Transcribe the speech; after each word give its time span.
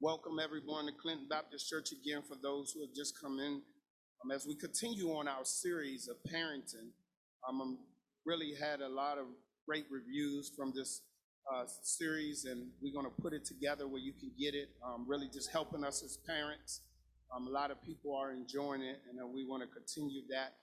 Welcome 0.00 0.38
everyone 0.38 0.86
to 0.86 0.92
Clinton 0.92 1.26
Baptist 1.28 1.68
Church 1.68 1.90
again 1.90 2.22
for 2.22 2.36
those 2.40 2.70
who 2.70 2.82
have 2.82 2.94
just 2.94 3.20
come 3.20 3.40
in. 3.40 3.60
Um, 4.22 4.30
as 4.30 4.46
we 4.46 4.54
continue 4.54 5.08
on 5.08 5.26
our 5.26 5.44
series 5.44 6.06
of 6.06 6.14
parenting, 6.32 6.94
um, 7.48 7.60
I'm 7.60 7.78
really 8.24 8.52
had 8.54 8.80
a 8.80 8.88
lot 8.88 9.18
of 9.18 9.26
great 9.66 9.86
reviews 9.90 10.52
from 10.56 10.72
this 10.72 11.02
uh, 11.52 11.64
series, 11.82 12.44
and 12.44 12.68
we're 12.80 12.92
going 12.92 13.12
to 13.12 13.22
put 13.22 13.32
it 13.32 13.44
together 13.44 13.88
where 13.88 14.00
you 14.00 14.12
can 14.12 14.30
get 14.38 14.54
it. 14.54 14.68
Um, 14.86 15.04
really, 15.08 15.28
just 15.34 15.50
helping 15.50 15.82
us 15.82 16.04
as 16.04 16.16
parents. 16.28 16.82
Um, 17.34 17.48
a 17.48 17.50
lot 17.50 17.72
of 17.72 17.82
people 17.82 18.14
are 18.14 18.30
enjoying 18.30 18.82
it, 18.82 19.00
and 19.10 19.18
uh, 19.20 19.26
we 19.26 19.44
want 19.44 19.64
to 19.64 19.68
continue 19.68 20.22
that 20.30 20.54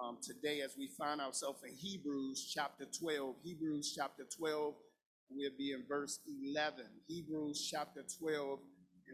um, 0.00 0.18
today 0.22 0.60
as 0.60 0.76
we 0.78 0.88
find 0.96 1.20
ourselves 1.20 1.64
in 1.68 1.74
Hebrews 1.74 2.48
chapter 2.54 2.84
12. 2.84 3.34
Hebrews 3.42 3.92
chapter 3.98 4.22
12, 4.38 4.74
we'll 5.32 5.50
be 5.58 5.72
in 5.72 5.82
verse 5.88 6.20
11. 6.54 6.84
Hebrews 7.08 7.68
chapter 7.68 8.04
12 8.20 8.60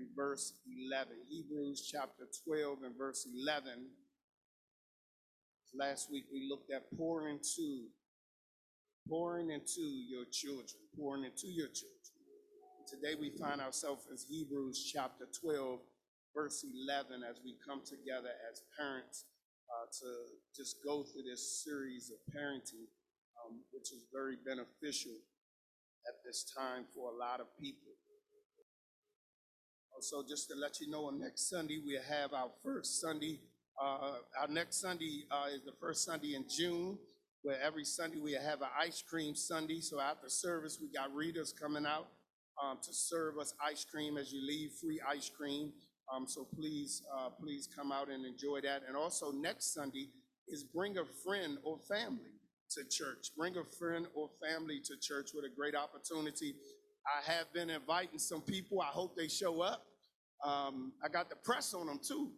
and 0.01 0.09
verse 0.17 0.55
11. 0.65 1.13
Hebrews 1.29 1.85
chapter 1.93 2.25
12 2.49 2.89
and 2.89 2.97
verse 2.97 3.29
11. 3.29 3.93
Last 5.77 6.11
week 6.11 6.25
we 6.33 6.49
looked 6.49 6.73
at 6.73 6.89
pouring 6.97 7.37
into, 7.37 7.93
pouring 9.07 9.51
into 9.51 9.85
your 10.09 10.25
children, 10.33 10.81
pouring 10.97 11.25
into 11.25 11.49
your 11.53 11.69
children. 11.69 12.01
Today 12.89 13.15
we 13.15 13.37
find 13.39 13.61
ourselves 13.61 14.09
in 14.11 14.17
Hebrews 14.17 14.91
chapter 14.91 15.29
12, 15.45 15.81
verse 16.35 16.65
11, 16.65 17.21
as 17.29 17.37
we 17.45 17.61
come 17.61 17.83
together 17.85 18.33
as 18.51 18.63
parents 18.81 19.27
uh, 19.69 19.87
to 20.01 20.09
just 20.57 20.77
go 20.83 21.05
through 21.05 21.29
this 21.29 21.63
series 21.63 22.11
of 22.11 22.19
parenting, 22.33 22.89
um, 23.45 23.61
which 23.71 23.93
is 23.93 24.09
very 24.11 24.37
beneficial 24.49 25.13
at 26.09 26.17
this 26.25 26.51
time 26.57 26.89
for 26.97 27.13
a 27.13 27.17
lot 27.21 27.41
of 27.41 27.47
people. 27.61 27.93
Also, 30.01 30.25
just 30.27 30.49
to 30.49 30.55
let 30.57 30.81
you 30.81 30.89
know, 30.89 31.11
next 31.11 31.51
Sunday 31.51 31.79
we 31.87 31.93
have 31.93 32.33
our 32.33 32.49
first 32.65 33.03
Sunday. 33.03 33.39
Uh, 33.79 34.15
our 34.41 34.49
next 34.49 34.81
Sunday 34.81 35.25
uh, 35.31 35.55
is 35.55 35.61
the 35.63 35.75
first 35.79 36.07
Sunday 36.07 36.37
in 36.37 36.47
June, 36.49 36.97
where 37.43 37.61
every 37.61 37.85
Sunday 37.85 38.19
we 38.19 38.33
have 38.33 38.63
an 38.63 38.71
ice 38.81 39.03
cream 39.03 39.35
Sunday. 39.35 39.83
So 39.83 40.01
after 40.01 40.31
service, 40.31 40.79
we 40.81 40.89
got 40.91 41.15
readers 41.15 41.53
coming 41.53 41.85
out 41.85 42.07
um, 42.65 42.79
to 42.83 42.95
serve 42.95 43.37
us 43.39 43.53
ice 43.63 43.85
cream 43.85 44.17
as 44.17 44.33
you 44.33 44.41
leave, 44.41 44.71
free 44.81 45.03
ice 45.07 45.29
cream. 45.29 45.71
Um, 46.11 46.27
so 46.27 46.47
please, 46.55 47.03
uh, 47.19 47.29
please 47.39 47.69
come 47.69 47.93
out 47.93 48.09
and 48.09 48.25
enjoy 48.25 48.63
that. 48.63 48.85
And 48.89 48.97
also 48.97 49.31
next 49.33 49.75
Sunday 49.75 50.09
is 50.49 50.65
bring 50.65 50.97
a 50.97 51.05
friend 51.05 51.59
or 51.63 51.79
family 51.91 52.41
to 52.71 52.85
church. 52.89 53.33
Bring 53.37 53.55
a 53.59 53.65
friend 53.79 54.07
or 54.15 54.31
family 54.41 54.81
to 54.87 54.95
church 54.99 55.33
with 55.35 55.45
a 55.45 55.55
great 55.55 55.75
opportunity. 55.75 56.55
I 57.07 57.31
have 57.33 57.53
been 57.53 57.69
inviting 57.69 58.19
some 58.19 58.41
people. 58.41 58.81
I 58.81 58.87
hope 58.87 59.15
they 59.15 59.29
show 59.29 59.61
up. 59.61 59.85
Um, 60.45 60.93
I 61.05 61.09
got 61.09 61.29
the 61.29 61.37
press 61.37 61.75
on 61.75 61.87
them 61.87 62.01
too. 62.03 62.31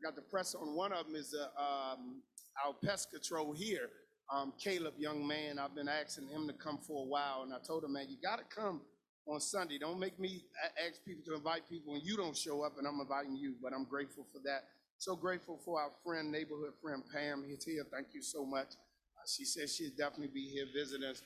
I 0.00 0.08
got 0.08 0.16
the 0.16 0.22
press 0.22 0.54
on 0.54 0.74
one 0.74 0.92
of 0.92 1.06
them 1.06 1.16
is 1.16 1.34
uh, 1.34 1.92
um, 1.92 2.22
our 2.64 2.74
pest 2.84 3.10
control 3.10 3.52
here. 3.52 3.90
Um, 4.32 4.52
Caleb, 4.58 4.94
young 4.98 5.26
man, 5.26 5.58
I've 5.58 5.74
been 5.74 5.88
asking 5.88 6.28
him 6.28 6.46
to 6.48 6.54
come 6.54 6.78
for 6.78 7.04
a 7.04 7.08
while, 7.08 7.42
and 7.42 7.52
I 7.52 7.58
told 7.66 7.84
him, 7.84 7.92
man, 7.92 8.06
you 8.08 8.16
got 8.22 8.38
to 8.38 8.44
come 8.44 8.80
on 9.26 9.40
Sunday. 9.40 9.78
Don't 9.78 10.00
make 10.00 10.18
me 10.18 10.44
ask 10.86 11.04
people 11.04 11.22
to 11.26 11.34
invite 11.34 11.68
people 11.68 11.94
and 11.94 12.02
you 12.02 12.16
don't 12.16 12.36
show 12.36 12.62
up, 12.62 12.78
and 12.78 12.86
I'm 12.86 13.00
inviting 13.00 13.36
you. 13.36 13.54
But 13.62 13.72
I'm 13.74 13.84
grateful 13.84 14.26
for 14.32 14.40
that. 14.44 14.64
So 14.98 15.16
grateful 15.16 15.60
for 15.64 15.80
our 15.80 15.90
friend, 16.04 16.30
neighborhood 16.30 16.72
friend 16.82 17.02
Pam. 17.12 17.44
He's 17.46 17.64
here. 17.64 17.84
Thank 17.92 18.08
you 18.14 18.22
so 18.22 18.44
much. 18.44 18.68
Uh, 19.16 19.26
she 19.26 19.44
says 19.44 19.74
she'll 19.74 19.90
definitely 19.98 20.32
be 20.32 20.48
here 20.48 20.66
visiting 20.74 21.08
us. 21.08 21.22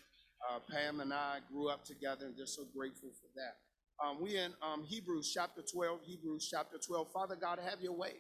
Uh, 0.51 0.59
Pam 0.71 1.01
and 1.01 1.13
I 1.13 1.39
grew 1.51 1.69
up 1.69 1.85
together, 1.85 2.27
and 2.27 2.37
just 2.37 2.57
so 2.57 2.65
grateful 2.75 3.11
for 3.21 3.29
that. 3.37 3.57
Um, 4.05 4.21
we 4.23 4.37
in 4.37 4.53
um, 4.63 4.85
Hebrews 4.85 5.33
chapter 5.35 5.63
12. 5.63 6.01
Hebrews 6.05 6.49
chapter 6.51 6.77
12. 6.87 7.13
Father 7.13 7.37
God, 7.37 7.59
have 7.59 7.81
your 7.81 7.97
way. 7.97 8.15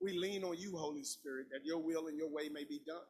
We 0.00 0.18
lean 0.18 0.44
on 0.44 0.56
you, 0.58 0.76
Holy 0.76 1.04
Spirit, 1.04 1.46
that 1.52 1.64
your 1.64 1.78
will 1.82 2.08
and 2.08 2.18
your 2.18 2.30
way 2.30 2.48
may 2.52 2.64
be 2.64 2.80
done. 2.86 3.06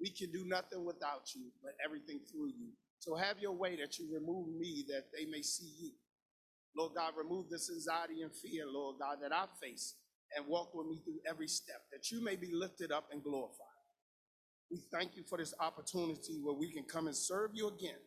We 0.00 0.10
can 0.10 0.32
do 0.32 0.44
nothing 0.46 0.84
without 0.84 1.34
you, 1.34 1.46
but 1.62 1.72
everything 1.84 2.20
through 2.30 2.48
you. 2.48 2.70
So 2.98 3.16
have 3.16 3.38
your 3.38 3.52
way 3.52 3.76
that 3.76 3.98
you 3.98 4.08
remove 4.12 4.48
me 4.48 4.84
that 4.88 5.04
they 5.16 5.26
may 5.30 5.42
see 5.42 5.72
you. 5.80 5.92
Lord 6.76 6.94
God, 6.96 7.12
remove 7.16 7.48
this 7.50 7.70
anxiety 7.70 8.22
and 8.22 8.32
fear, 8.34 8.64
Lord 8.66 8.96
God, 9.00 9.18
that 9.22 9.32
I 9.34 9.46
face 9.62 9.96
and 10.36 10.46
walk 10.46 10.74
with 10.74 10.86
me 10.88 11.00
through 11.04 11.20
every 11.30 11.48
step, 11.48 11.82
that 11.92 12.10
you 12.10 12.22
may 12.24 12.36
be 12.36 12.50
lifted 12.52 12.92
up 12.92 13.06
and 13.12 13.22
glorified. 13.22 13.66
We 14.70 14.80
thank 14.92 15.16
you 15.16 15.22
for 15.28 15.38
this 15.38 15.54
opportunity 15.60 16.40
where 16.42 16.54
we 16.54 16.72
can 16.72 16.84
come 16.84 17.06
and 17.06 17.16
serve 17.16 17.52
you 17.54 17.68
again 17.68 17.98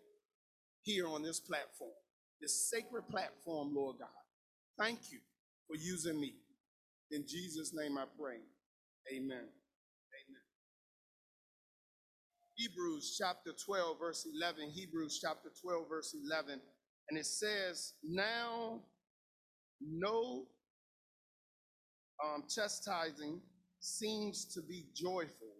here 0.84 1.08
on 1.08 1.24
this 1.24 1.40
platform, 1.40 1.92
this 2.42 2.70
sacred 2.70 3.08
platform, 3.10 3.74
Lord 3.76 3.98
God. 4.00 4.10
Thank 4.80 5.12
you 5.12 5.20
for 5.68 5.76
using 5.76 6.20
me. 6.20 6.36
In 7.12 7.26
Jesus' 7.28 7.74
name 7.74 7.98
I 7.98 8.06
pray. 8.20 8.38
Amen. 9.14 9.48
Amen. 9.48 10.46
Hebrews 12.56 13.16
chapter 13.18 13.52
12, 13.66 14.00
verse 14.00 14.28
11. 14.36 14.70
Hebrews 14.72 15.20
chapter 15.22 15.50
12, 15.62 15.90
verse 15.90 16.16
11. 16.30 16.60
And 17.10 17.18
it 17.18 17.26
says, 17.26 17.94
Now 18.04 18.82
no 19.82 20.46
um, 22.24 22.44
chastising 22.50 23.40
seems 23.80 24.46
to 24.54 24.62
be 24.62 24.86
joyful 24.96 25.56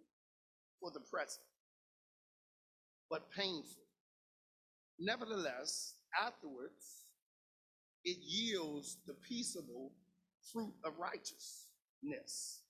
for 0.80 0.90
the 0.92 1.00
present, 1.00 1.44
but 3.10 3.30
painful. 3.30 3.82
Nevertheless, 4.98 5.94
afterwards, 6.24 7.06
it 8.04 8.18
yields 8.20 8.98
the 9.06 9.14
peaceable 9.14 9.92
fruit 10.52 10.74
of 10.84 10.98
righteousness 10.98 12.62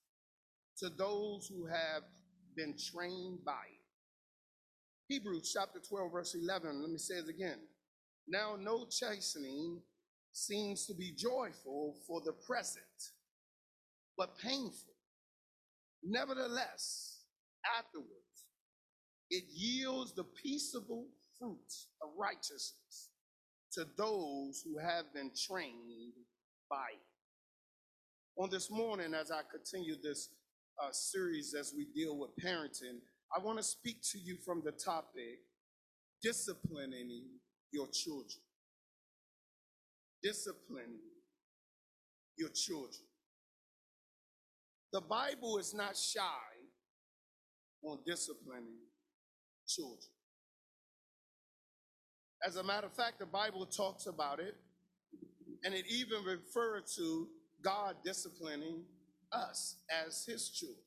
to 0.77 0.89
those 0.89 1.47
who 1.47 1.65
have 1.65 2.03
been 2.55 2.75
trained 2.91 3.39
by 3.45 3.51
it. 3.51 3.79
Hebrews 5.07 5.51
chapter 5.53 5.79
12, 5.79 6.11
verse 6.11 6.35
11, 6.35 6.81
let 6.81 6.91
me 6.91 6.97
say 6.97 7.15
it 7.15 7.29
again. 7.29 7.59
Now, 8.27 8.55
no 8.59 8.85
chastening 8.89 9.81
seems 10.33 10.85
to 10.85 10.93
be 10.93 11.13
joyful 11.17 11.95
for 12.05 12.21
the 12.23 12.33
present, 12.47 12.83
but 14.17 14.37
painful. 14.37 14.93
Nevertheless, 16.03 17.23
afterwards, 17.77 18.09
it 19.29 19.43
yields 19.49 20.13
the 20.13 20.23
peaceable 20.23 21.07
fruits 21.39 21.87
of 22.01 22.09
righteousness 22.17 23.08
to 23.73 23.85
those 23.97 24.63
who 24.65 24.77
have 24.79 25.13
been 25.13 25.31
trained 25.47 26.13
by 26.69 26.87
it. 26.93 28.41
On 28.41 28.49
this 28.49 28.71
morning, 28.71 29.13
as 29.13 29.31
I 29.31 29.41
continue 29.51 29.95
this 30.01 30.29
uh, 30.81 30.91
series 30.91 31.53
as 31.53 31.73
we 31.75 31.85
deal 31.93 32.17
with 32.17 32.31
parenting, 32.43 32.99
I 33.35 33.43
want 33.43 33.57
to 33.57 33.63
speak 33.63 34.01
to 34.11 34.19
you 34.19 34.37
from 34.45 34.61
the 34.63 34.71
topic 34.71 35.39
disciplining 36.21 37.25
your 37.71 37.87
children. 37.87 38.41
Disciplining 40.23 40.99
your 42.37 42.49
children. 42.49 43.05
The 44.91 45.01
Bible 45.01 45.57
is 45.59 45.73
not 45.73 45.95
shy 45.95 46.21
on 47.83 47.99
disciplining 48.05 48.79
children. 49.67 50.09
As 52.45 52.55
a 52.55 52.63
matter 52.63 52.87
of 52.87 52.93
fact, 52.93 53.19
the 53.19 53.25
Bible 53.25 53.65
talks 53.65 54.05
about 54.05 54.39
it, 54.39 54.55
and 55.63 55.73
it 55.73 55.85
even 55.89 56.23
referred 56.23 56.83
to 56.95 57.27
God 57.61 57.97
disciplining 58.03 58.83
us 59.31 59.77
as 60.05 60.25
his 60.25 60.49
children. 60.49 60.77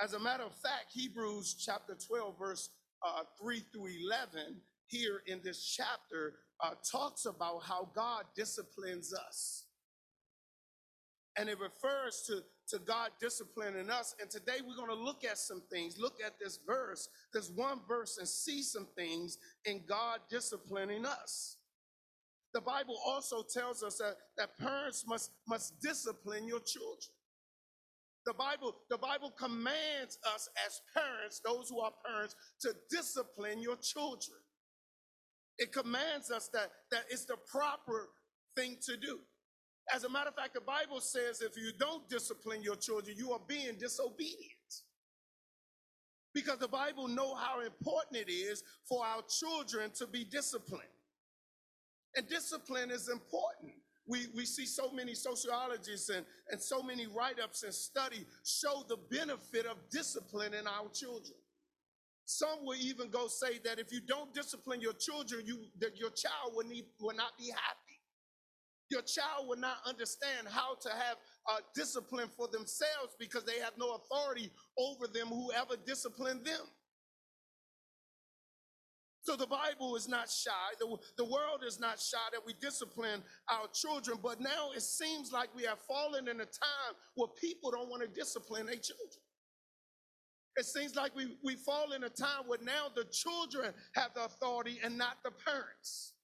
As 0.00 0.12
a 0.12 0.18
matter 0.20 0.44
of 0.44 0.54
fact, 0.54 0.86
Hebrews 0.92 1.56
chapter 1.64 1.96
12, 2.06 2.38
verse 2.38 2.70
uh, 3.04 3.24
3 3.40 3.60
through 3.72 3.88
11, 4.06 4.60
here 4.86 5.22
in 5.26 5.40
this 5.42 5.64
chapter, 5.64 6.34
uh, 6.62 6.74
talks 6.90 7.26
about 7.26 7.62
how 7.64 7.90
God 7.94 8.24
disciplines 8.36 9.12
us 9.12 9.64
and 11.38 11.48
it 11.48 11.58
refers 11.60 12.22
to, 12.26 12.42
to 12.68 12.82
God 12.84 13.10
disciplining 13.20 13.90
us. 13.90 14.14
And 14.20 14.28
today 14.28 14.58
we're 14.66 14.76
going 14.76 14.88
to 14.96 15.04
look 15.04 15.24
at 15.24 15.38
some 15.38 15.62
things, 15.70 15.96
look 15.98 16.16
at 16.24 16.38
this 16.40 16.58
verse, 16.66 17.08
because 17.32 17.50
one 17.52 17.80
verse 17.86 18.18
and 18.18 18.28
see 18.28 18.62
some 18.62 18.88
things 18.96 19.38
in 19.64 19.82
God 19.88 20.18
disciplining 20.28 21.06
us. 21.06 21.56
The 22.54 22.60
Bible 22.60 22.96
also 23.06 23.42
tells 23.42 23.82
us 23.82 23.98
that, 23.98 24.16
that 24.36 24.58
parents 24.58 25.04
must, 25.06 25.30
must 25.46 25.80
discipline 25.80 26.48
your 26.48 26.60
children. 26.60 27.14
The 28.26 28.34
Bible, 28.34 28.74
the 28.90 28.98
Bible 28.98 29.30
commands 29.30 30.18
us 30.34 30.48
as 30.66 30.80
parents, 30.92 31.40
those 31.44 31.68
who 31.70 31.80
are 31.80 31.92
parents, 32.04 32.34
to 32.62 32.74
discipline 32.90 33.62
your 33.62 33.76
children. 33.76 34.38
It 35.58 35.72
commands 35.72 36.30
us 36.30 36.48
that, 36.52 36.70
that 36.90 37.04
it's 37.10 37.26
the 37.26 37.36
proper 37.50 38.08
thing 38.56 38.76
to 38.86 38.96
do. 38.96 39.20
As 39.94 40.04
a 40.04 40.08
matter 40.08 40.28
of 40.28 40.34
fact, 40.34 40.54
the 40.54 40.60
Bible 40.60 41.00
says 41.00 41.40
if 41.40 41.56
you 41.56 41.72
don't 41.78 42.08
discipline 42.08 42.62
your 42.62 42.76
children, 42.76 43.16
you 43.16 43.32
are 43.32 43.40
being 43.46 43.76
disobedient. 43.78 44.82
Because 46.34 46.58
the 46.58 46.68
Bible 46.68 47.08
know 47.08 47.34
how 47.34 47.60
important 47.60 48.28
it 48.28 48.30
is 48.30 48.62
for 48.88 49.04
our 49.04 49.22
children 49.28 49.90
to 49.96 50.06
be 50.06 50.24
disciplined. 50.24 50.82
And 52.16 52.28
discipline 52.28 52.90
is 52.90 53.08
important. 53.08 53.72
we, 54.08 54.26
we 54.34 54.46
see 54.46 54.64
so 54.64 54.90
many 54.90 55.14
sociologists 55.14 56.08
and, 56.08 56.24
and 56.50 56.60
so 56.60 56.82
many 56.82 57.06
write-ups 57.06 57.62
and 57.62 57.72
study 57.72 58.26
show 58.44 58.82
the 58.88 58.96
benefit 59.10 59.66
of 59.66 59.76
discipline 59.90 60.54
in 60.54 60.66
our 60.66 60.88
children. 60.92 61.38
Some 62.24 62.64
will 62.64 62.76
even 62.80 63.10
go 63.10 63.28
say 63.28 63.58
that 63.64 63.78
if 63.78 63.92
you 63.92 64.00
don't 64.06 64.34
discipline 64.34 64.80
your 64.80 64.94
children, 64.94 65.42
you 65.46 65.60
that 65.80 65.98
your 65.98 66.10
child 66.10 66.52
will, 66.54 66.66
need, 66.66 66.84
will 67.00 67.16
not 67.16 67.36
be 67.38 67.46
happy. 67.46 67.87
Your 68.90 69.02
child 69.02 69.48
will 69.48 69.58
not 69.58 69.76
understand 69.86 70.48
how 70.48 70.74
to 70.76 70.88
have 70.88 71.16
uh, 71.50 71.58
discipline 71.74 72.28
for 72.36 72.48
themselves 72.48 73.14
because 73.18 73.44
they 73.44 73.58
have 73.58 73.72
no 73.78 73.96
authority 73.96 74.50
over 74.78 75.06
them, 75.06 75.28
whoever 75.28 75.76
disciplined 75.86 76.44
them. 76.44 76.66
So 79.28 79.36
the 79.36 79.46
Bible 79.46 79.94
is 79.96 80.08
not 80.08 80.30
shy. 80.30 80.50
The, 80.80 80.96
the 81.18 81.24
world 81.24 81.62
is 81.66 81.78
not 81.78 82.00
shy 82.00 82.16
that 82.32 82.40
we 82.46 82.54
discipline 82.62 83.22
our 83.50 83.66
children. 83.74 84.18
But 84.22 84.40
now 84.40 84.70
it 84.74 84.80
seems 84.80 85.32
like 85.32 85.54
we 85.54 85.64
have 85.64 85.78
fallen 85.80 86.28
in 86.28 86.40
a 86.40 86.46
time 86.46 86.94
where 87.14 87.28
people 87.38 87.70
don't 87.70 87.90
want 87.90 88.00
to 88.00 88.08
discipline 88.08 88.64
their 88.64 88.76
children. 88.76 89.20
It 90.56 90.64
seems 90.64 90.96
like 90.96 91.14
we, 91.14 91.36
we 91.44 91.56
fall 91.56 91.92
in 91.92 92.04
a 92.04 92.08
time 92.08 92.44
where 92.46 92.58
now 92.62 92.86
the 92.96 93.04
children 93.04 93.74
have 93.94 94.14
the 94.14 94.24
authority 94.24 94.80
and 94.82 94.96
not 94.96 95.18
the 95.22 95.30
parents. 95.30 96.14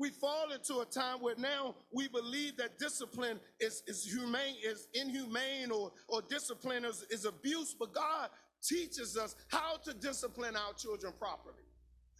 We 0.00 0.08
fall 0.08 0.50
into 0.50 0.80
a 0.80 0.86
time 0.86 1.18
where 1.20 1.36
now 1.36 1.74
we 1.92 2.08
believe 2.08 2.56
that 2.56 2.78
discipline 2.78 3.38
is, 3.60 3.82
is 3.86 4.02
humane, 4.02 4.56
is 4.64 4.88
inhumane, 4.94 5.70
or, 5.70 5.92
or 6.08 6.22
discipline 6.22 6.86
is, 6.86 7.04
is 7.10 7.26
abuse, 7.26 7.76
but 7.78 7.92
God 7.92 8.30
teaches 8.62 9.18
us 9.18 9.36
how 9.48 9.76
to 9.84 9.92
discipline 9.92 10.56
our 10.56 10.72
children 10.72 11.12
properly. 11.18 11.66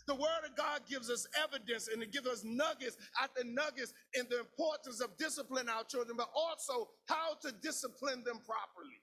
The 0.06 0.15
word 0.15 0.43
of 0.47 0.55
God 0.56 0.82
gives 0.91 1.09
us 1.09 1.27
evidence 1.43 1.88
and 1.88 2.03
it 2.03 2.12
gives 2.12 2.27
us 2.27 2.44
nuggets 2.44 2.99
after 3.19 3.44
nuggets 3.44 3.94
in 4.12 4.27
the 4.29 4.41
importance 4.41 5.00
of 5.00 5.17
discipline 5.17 5.71
our 5.71 5.85
children, 5.85 6.19
but 6.19 6.29
also 6.35 6.91
how 7.09 7.35
to 7.41 7.53
discipline 7.62 8.23
them 8.27 8.41
properly. 8.44 9.00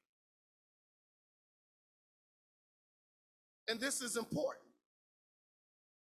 And 3.68 3.80
this 3.80 4.02
is 4.02 4.18
important. 4.18 4.67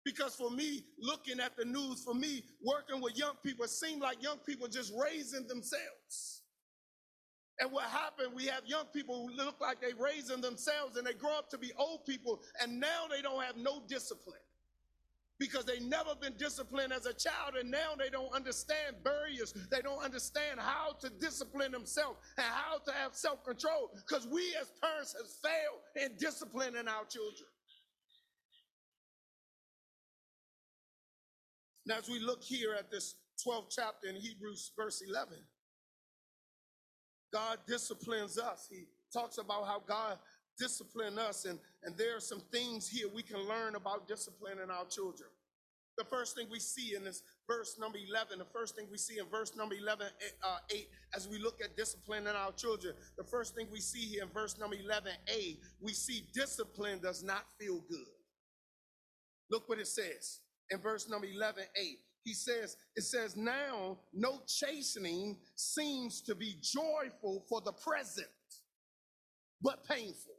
Because 0.03 0.35
for 0.35 0.49
me, 0.49 0.83
looking 0.99 1.39
at 1.39 1.55
the 1.55 1.65
news, 1.65 2.03
for 2.03 2.15
me, 2.15 2.43
working 2.63 3.01
with 3.01 3.17
young 3.17 3.35
people, 3.43 3.65
it 3.65 3.69
seems 3.69 4.01
like 4.01 4.21
young 4.21 4.37
people 4.39 4.67
just 4.67 4.91
raising 4.99 5.47
themselves. 5.47 6.41
And 7.59 7.71
what 7.71 7.83
happened, 7.83 8.29
we 8.35 8.45
have 8.47 8.65
young 8.65 8.85
people 8.85 9.27
who 9.27 9.35
look 9.35 9.61
like 9.61 9.79
they're 9.79 9.91
raising 9.95 10.41
themselves 10.41 10.97
and 10.97 11.05
they 11.05 11.13
grow 11.13 11.37
up 11.37 11.49
to 11.51 11.59
be 11.59 11.71
old 11.77 12.05
people, 12.05 12.41
and 12.59 12.79
now 12.79 13.05
they 13.09 13.21
don't 13.21 13.43
have 13.43 13.57
no 13.57 13.83
discipline. 13.87 14.41
Because 15.37 15.65
they 15.65 15.79
never 15.79 16.15
been 16.19 16.33
disciplined 16.37 16.93
as 16.93 17.05
a 17.05 17.13
child, 17.13 17.55
and 17.59 17.69
now 17.69 17.93
they 17.97 18.09
don't 18.09 18.33
understand 18.33 18.95
barriers. 19.03 19.53
They 19.69 19.81
don't 19.81 20.03
understand 20.03 20.59
how 20.59 20.93
to 21.01 21.09
discipline 21.09 21.71
themselves 21.71 22.19
and 22.37 22.45
how 22.45 22.77
to 22.77 22.91
have 22.91 23.15
self-control. 23.15 23.91
Because 24.07 24.27
we 24.27 24.55
as 24.59 24.71
parents 24.81 25.15
have 25.15 25.29
failed 25.43 25.81
in 26.11 26.17
disciplining 26.17 26.87
our 26.87 27.05
children. 27.05 27.49
As 31.91 32.09
we 32.09 32.19
look 32.19 32.41
here 32.41 32.73
at 32.77 32.89
this 32.89 33.15
12th 33.45 33.75
chapter 33.75 34.07
in 34.07 34.15
Hebrews, 34.15 34.71
verse 34.77 35.01
11, 35.07 35.33
God 37.33 37.57
disciplines 37.67 38.37
us. 38.37 38.67
He 38.69 38.85
talks 39.11 39.37
about 39.37 39.65
how 39.65 39.81
God 39.85 40.17
disciplined 40.57 41.19
us, 41.19 41.45
and, 41.45 41.59
and 41.83 41.97
there 41.97 42.15
are 42.15 42.21
some 42.21 42.41
things 42.51 42.87
here 42.87 43.07
we 43.13 43.23
can 43.23 43.39
learn 43.47 43.75
about 43.75 44.07
disciplining 44.07 44.69
our 44.69 44.85
children. 44.85 45.29
The 45.97 46.05
first 46.05 46.35
thing 46.35 46.47
we 46.49 46.59
see 46.59 46.95
in 46.95 47.03
this 47.03 47.23
verse 47.47 47.77
number 47.79 47.97
11, 47.97 48.39
the 48.39 48.45
first 48.45 48.75
thing 48.75 48.87
we 48.89 48.97
see 48.97 49.19
in 49.19 49.25
verse 49.25 49.55
number 49.55 49.75
11, 49.75 50.07
uh, 50.43 50.57
8, 50.69 50.87
as 51.15 51.27
we 51.27 51.39
look 51.39 51.61
at 51.63 51.75
disciplining 51.75 52.27
our 52.27 52.53
children, 52.53 52.95
the 53.17 53.23
first 53.23 53.55
thing 53.55 53.67
we 53.71 53.81
see 53.81 54.05
here 54.05 54.23
in 54.23 54.29
verse 54.29 54.57
number 54.57 54.77
11a, 54.77 55.57
we 55.81 55.91
see 55.91 56.25
discipline 56.33 56.99
does 57.01 57.23
not 57.23 57.45
feel 57.59 57.83
good. 57.89 58.07
Look 59.49 59.67
what 59.67 59.79
it 59.79 59.87
says 59.87 60.39
in 60.71 60.79
verse 60.79 61.09
number 61.09 61.27
11, 61.27 61.63
8. 61.75 61.99
He 62.23 62.33
says, 62.33 62.77
it 62.95 63.03
says, 63.03 63.35
now 63.35 63.97
no 64.13 64.41
chastening 64.47 65.37
seems 65.55 66.21
to 66.21 66.35
be 66.35 66.55
joyful 66.61 67.45
for 67.49 67.61
the 67.61 67.71
present, 67.73 68.27
but 69.61 69.87
painful. 69.87 70.33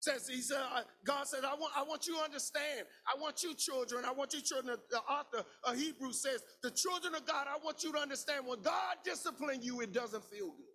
Says 0.00 0.28
he 0.28 0.40
said, 0.40 0.58
uh, 0.74 0.80
God 1.04 1.28
said, 1.28 1.44
I 1.44 1.54
want, 1.54 1.72
I 1.76 1.84
want 1.84 2.08
you 2.08 2.16
to 2.16 2.22
understand. 2.22 2.86
I 3.06 3.20
want 3.20 3.44
you 3.44 3.54
children. 3.54 4.04
I 4.04 4.10
want 4.10 4.34
you 4.34 4.40
children. 4.40 4.76
The 4.90 4.98
author 4.98 5.44
of 5.62 5.76
Hebrews 5.76 6.20
says, 6.20 6.42
the 6.64 6.72
children 6.72 7.14
of 7.14 7.24
God, 7.24 7.46
I 7.48 7.56
want 7.64 7.84
you 7.84 7.92
to 7.92 7.98
understand 7.98 8.44
when 8.44 8.60
God 8.62 8.96
disciplines 9.04 9.64
you, 9.64 9.80
it 9.80 9.92
doesn't 9.92 10.24
feel 10.24 10.48
good. 10.48 10.71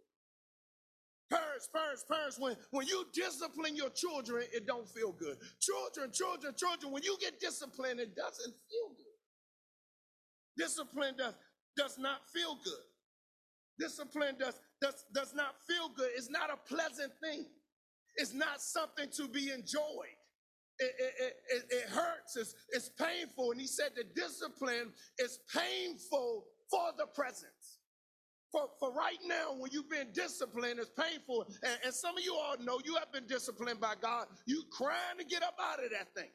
Parents, 1.30 1.68
parents, 1.74 2.06
parents, 2.10 2.40
when, 2.40 2.56
when 2.72 2.88
you 2.88 3.06
discipline 3.14 3.76
your 3.76 3.90
children, 3.90 4.46
it 4.54 4.66
don't 4.66 4.88
feel 4.88 5.12
good. 5.12 5.38
Children, 5.60 6.12
children, 6.14 6.54
children, 6.56 6.92
when 6.92 7.04
you 7.04 7.18
get 7.20 7.40
disciplined, 7.40 8.00
it 8.00 8.16
doesn't 8.16 8.54
feel 8.70 8.90
good. 8.96 9.18
Discipline 10.58 11.16
does, 11.18 11.34
does 11.76 11.98
not 12.00 12.22
feel 12.34 12.58
good. 12.64 12.86
Discipline 13.80 14.36
does, 14.40 14.60
does, 14.82 15.06
does 15.14 15.34
not 15.36 15.56
feel 15.68 15.90
good. 15.96 16.10
It's 16.16 16.30
not 16.30 16.50
a 16.50 16.58
pleasant 16.74 17.12
thing. 17.22 17.46
It's 18.16 18.34
not 18.34 18.62
something 18.62 19.10
to 19.18 19.28
be 19.28 19.52
enjoyed. 19.52 20.18
It, 20.80 20.94
it, 21.00 21.34
it, 21.50 21.64
it 21.70 21.90
hurts. 21.90 22.38
It's, 22.38 22.56
it's 22.70 22.90
painful. 22.90 23.52
And 23.52 23.62
he 23.62 23.68
said 23.68 23.90
the 23.96 24.06
discipline 24.20 24.94
is 25.20 25.40
painful 25.54 26.46
for 26.72 26.90
the 26.98 27.08
present. 27.08 27.52
For, 28.52 28.70
for 28.80 28.94
right 28.94 29.20
now, 29.26 29.56
when 29.58 29.72
you've 29.72 29.90
been 29.90 30.08
disciplined, 30.14 30.80
it's 30.80 30.92
painful. 30.92 31.48
And, 31.64 31.80
and 31.86 31.94
some 31.94 32.18
of 32.18 32.24
you 32.24 32.36
all 32.36 32.56
know 32.60 32.80
you 32.86 32.96
have 32.96 33.12
been 33.12 33.28
disciplined 33.28 33.82
by 33.82 33.94
God. 34.02 34.28
You 34.46 34.64
crying 34.72 35.18
to 35.20 35.26
get 35.26 35.44
up 35.44 35.56
out 35.62 35.84
of 35.84 35.92
that 35.92 36.14
thing. 36.16 36.32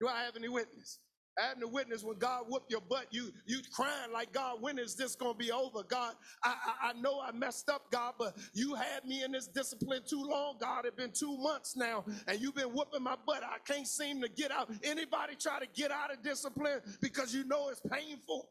Do 0.00 0.08
I 0.08 0.22
have 0.24 0.36
any 0.36 0.48
witness? 0.48 0.98
I 1.38 1.48
had 1.48 1.62
a 1.62 1.68
witness 1.68 2.04
when 2.04 2.18
God 2.18 2.44
whooped 2.48 2.70
your 2.70 2.80
butt. 2.80 3.06
You 3.10 3.32
you 3.46 3.60
crying 3.72 4.12
like 4.12 4.32
God, 4.32 4.62
when 4.62 4.78
is 4.78 4.94
this 4.94 5.16
gonna 5.16 5.34
be 5.34 5.50
over? 5.50 5.82
God, 5.82 6.14
I, 6.44 6.54
I, 6.64 6.90
I 6.90 6.92
know 7.00 7.20
I 7.20 7.32
messed 7.32 7.68
up, 7.68 7.90
God, 7.90 8.14
but 8.18 8.36
you 8.52 8.74
had 8.74 9.04
me 9.04 9.24
in 9.24 9.32
this 9.32 9.48
discipline 9.48 10.02
too 10.08 10.22
long. 10.22 10.56
God, 10.60 10.86
it's 10.86 10.96
been 10.96 11.12
two 11.12 11.36
months 11.38 11.76
now, 11.76 12.04
and 12.28 12.40
you've 12.40 12.54
been 12.54 12.72
whooping 12.72 13.02
my 13.02 13.16
butt. 13.26 13.42
I 13.42 13.58
can't 13.66 13.86
seem 13.88 14.20
to 14.22 14.28
get 14.28 14.52
out. 14.52 14.70
Anybody 14.84 15.34
try 15.40 15.58
to 15.58 15.66
get 15.74 15.90
out 15.90 16.12
of 16.12 16.22
discipline 16.22 16.80
because 17.00 17.34
you 17.34 17.44
know 17.44 17.68
it's 17.68 17.80
painful? 17.80 18.48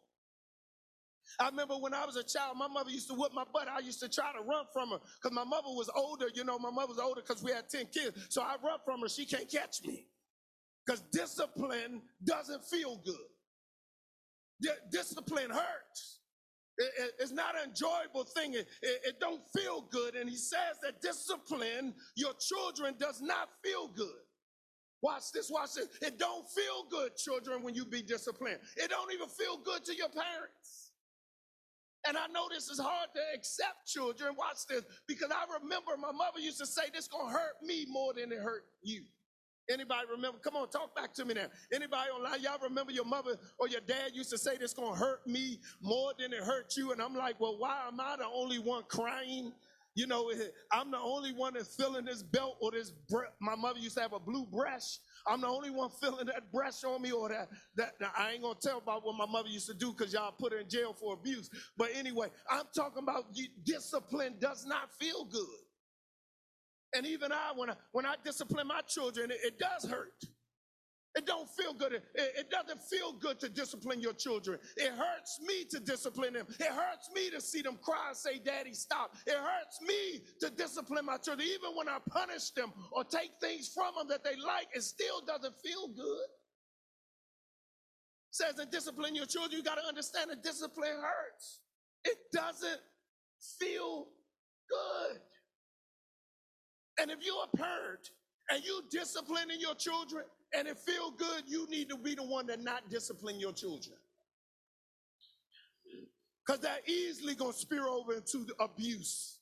I 1.39 1.49
remember 1.49 1.75
when 1.75 1.93
I 1.93 2.05
was 2.05 2.15
a 2.15 2.23
child, 2.23 2.57
my 2.57 2.67
mother 2.67 2.91
used 2.91 3.07
to 3.09 3.15
whip 3.15 3.31
my 3.33 3.45
butt. 3.53 3.67
I 3.67 3.79
used 3.79 3.99
to 4.01 4.09
try 4.09 4.31
to 4.33 4.41
run 4.43 4.65
from 4.73 4.89
her 4.91 4.99
because 5.21 5.35
my 5.35 5.43
mother 5.43 5.69
was 5.69 5.89
older. 5.95 6.27
You 6.33 6.43
know, 6.43 6.59
my 6.59 6.71
mother 6.71 6.89
was 6.89 6.99
older 6.99 7.21
because 7.25 7.43
we 7.43 7.51
had 7.51 7.69
10 7.69 7.87
kids. 7.87 8.27
So 8.29 8.41
I 8.41 8.55
run 8.63 8.79
from 8.85 9.01
her. 9.01 9.09
She 9.09 9.25
can't 9.25 9.49
catch 9.49 9.83
me 9.85 10.07
because 10.85 11.01
discipline 11.11 12.01
doesn't 12.23 12.65
feel 12.65 12.97
good. 13.05 13.15
D- 14.61 14.69
discipline 14.91 15.49
hurts. 15.51 16.19
It, 16.77 16.91
it, 16.99 17.11
it's 17.19 17.31
not 17.31 17.55
an 17.55 17.69
enjoyable 17.69 18.23
thing. 18.25 18.55
It, 18.55 18.67
it 18.81 19.19
don't 19.19 19.41
feel 19.57 19.81
good. 19.91 20.15
And 20.15 20.29
he 20.29 20.37
says 20.37 20.77
that 20.83 21.01
discipline 21.01 21.93
your 22.15 22.33
children 22.39 22.95
does 22.99 23.21
not 23.21 23.49
feel 23.63 23.89
good. 23.89 24.21
Watch 25.01 25.31
this, 25.33 25.51
watch 25.51 25.75
this. 25.75 25.87
It 26.01 26.17
don't 26.19 26.47
feel 26.49 26.85
good, 26.89 27.15
children, 27.17 27.63
when 27.63 27.75
you 27.75 27.85
be 27.85 28.01
disciplined. 28.01 28.59
It 28.77 28.89
don't 28.89 29.13
even 29.13 29.29
feel 29.29 29.57
good 29.57 29.85
to 29.85 29.95
your 29.95 30.09
parents. 30.09 30.82
And 32.05 32.17
I 32.17 32.27
know 32.27 32.49
this 32.49 32.69
is 32.69 32.79
hard 32.79 33.09
to 33.15 33.21
accept, 33.33 33.87
children. 33.87 34.35
Watch 34.37 34.67
this, 34.67 34.83
because 35.07 35.31
I 35.31 35.45
remember 35.61 35.95
my 35.97 36.11
mother 36.11 36.39
used 36.39 36.59
to 36.59 36.65
say, 36.65 36.89
"This 36.91 37.07
gonna 37.07 37.31
hurt 37.31 37.61
me 37.61 37.85
more 37.87 38.13
than 38.13 38.31
it 38.31 38.39
hurt 38.39 38.65
you." 38.81 39.05
Anybody 39.69 40.07
remember? 40.09 40.39
Come 40.39 40.57
on, 40.57 40.69
talk 40.69 40.93
back 40.93 41.13
to 41.13 41.23
me 41.23 41.35
now. 41.35 41.49
Anybody 41.71 42.09
online? 42.11 42.41
Y'all 42.41 42.59
remember 42.59 42.91
your 42.91 43.05
mother 43.05 43.39
or 43.57 43.69
your 43.69 43.79
dad 43.79 44.13
used 44.13 44.29
to 44.31 44.37
say, 44.37 44.57
"This 44.57 44.73
gonna 44.73 44.95
hurt 44.95 45.25
me 45.25 45.61
more 45.79 46.13
than 46.19 46.33
it 46.33 46.43
hurt 46.43 46.75
you," 46.75 46.91
and 46.91 47.01
I'm 47.01 47.15
like, 47.15 47.39
"Well, 47.39 47.57
why 47.57 47.87
am 47.87 47.99
I 48.01 48.17
the 48.17 48.25
only 48.25 48.59
one 48.59 48.83
crying?" 48.83 49.53
You 49.95 50.07
know, 50.07 50.31
I'm 50.71 50.89
the 50.89 50.97
only 50.97 51.33
one 51.33 51.53
that's 51.53 51.75
feeling 51.75 52.05
this 52.05 52.23
belt 52.23 52.57
or 52.61 52.71
this. 52.71 52.91
Bre- 53.09 53.31
my 53.39 53.55
mother 53.55 53.79
used 53.79 53.95
to 53.95 54.01
have 54.01 54.13
a 54.13 54.19
blue 54.19 54.45
brush. 54.45 54.97
I'm 55.27 55.41
the 55.41 55.47
only 55.47 55.69
one 55.69 55.89
feeling 56.01 56.25
that 56.25 56.51
brush 56.51 56.83
on 56.83 57.01
me 57.01 57.11
or 57.11 57.29
that, 57.29 57.49
that, 57.75 57.93
that 57.99 58.11
I 58.17 58.31
ain't 58.31 58.41
gonna 58.41 58.55
tell 58.61 58.79
about 58.79 59.05
what 59.05 59.15
my 59.15 59.25
mother 59.25 59.49
used 59.49 59.67
to 59.67 59.73
do 59.73 59.93
because 59.93 60.11
y'all 60.11 60.31
put 60.31 60.51
her 60.51 60.59
in 60.59 60.69
jail 60.69 60.95
for 60.99 61.13
abuse. 61.13 61.49
But 61.77 61.89
anyway, 61.93 62.29
I'm 62.49 62.65
talking 62.75 63.03
about 63.03 63.25
discipline 63.63 64.35
does 64.39 64.65
not 64.65 64.89
feel 64.99 65.25
good. 65.25 65.45
And 66.95 67.05
even 67.05 67.31
I, 67.31 67.51
when 67.55 67.69
I, 67.69 67.75
when 67.91 68.05
I 68.05 68.15
discipline 68.23 68.67
my 68.67 68.81
children, 68.81 69.31
it, 69.31 69.37
it 69.43 69.59
does 69.59 69.89
hurt. 69.89 70.13
It 71.15 71.27
don't 71.27 71.47
feel 71.49 71.73
good. 71.73 71.93
It, 71.93 72.03
it, 72.15 72.49
doesn't 72.49 72.81
feel 72.81 73.13
good 73.13 73.39
to 73.41 73.49
discipline 73.49 74.01
your 74.01 74.13
children. 74.13 74.57
It 74.77 74.91
hurts 74.93 75.39
me 75.45 75.63
to 75.69 75.79
discipline 75.79 76.33
them. 76.33 76.47
It 76.59 76.67
hurts 76.67 77.11
me 77.13 77.29
to 77.29 77.39
see 77.39 77.61
them 77.61 77.77
cry 77.83 78.07
and 78.07 78.17
say, 78.17 78.39
Daddy, 78.43 78.73
stop. 78.73 79.15
It 79.27 79.35
hurts 79.35 79.79
me 79.81 80.21
to 80.39 80.49
discipline 80.49 81.05
my 81.05 81.17
children. 81.17 81.47
Even 81.47 81.75
when 81.75 81.87
I 81.87 81.99
punish 82.09 82.49
them 82.51 82.73
or 82.91 83.03
take 83.03 83.31
things 83.39 83.69
from 83.73 83.93
them 83.95 84.07
that 84.07 84.23
they 84.23 84.35
like, 84.41 84.67
it 84.73 84.81
still 84.81 85.21
doesn't 85.25 85.53
feel 85.63 85.87
good. 85.89 86.27
says 88.31 88.57
in 88.59 88.69
discipline 88.71 89.13
your 89.13 89.27
children, 89.27 89.51
you 89.51 89.63
got 89.63 89.75
to 89.75 89.85
understand 89.87 90.31
that 90.31 90.41
discipline 90.41 90.97
hurts. 90.99 91.59
It 92.05 92.17
doesn't 92.33 92.81
feel 93.59 94.07
good. 94.67 95.19
And 96.99 97.11
if 97.11 97.19
you're 97.23 97.45
a 97.53 97.57
parent 97.57 98.09
and 98.49 98.63
you 98.63 98.81
disciplining 98.89 99.59
your 99.59 99.75
children 99.75 100.23
and 100.53 100.67
it 100.67 100.77
feel 100.77 101.11
good, 101.11 101.43
you 101.47 101.67
need 101.69 101.89
to 101.89 101.97
be 101.97 102.15
the 102.15 102.23
one 102.23 102.47
that 102.47 102.61
not 102.61 102.89
discipline 102.89 103.39
your 103.39 103.53
children. 103.53 103.97
Because 106.45 106.61
that 106.61 106.87
easily 106.87 107.35
gonna 107.35 107.53
spear 107.53 107.87
over 107.87 108.13
into 108.13 108.45
abuse. 108.59 109.39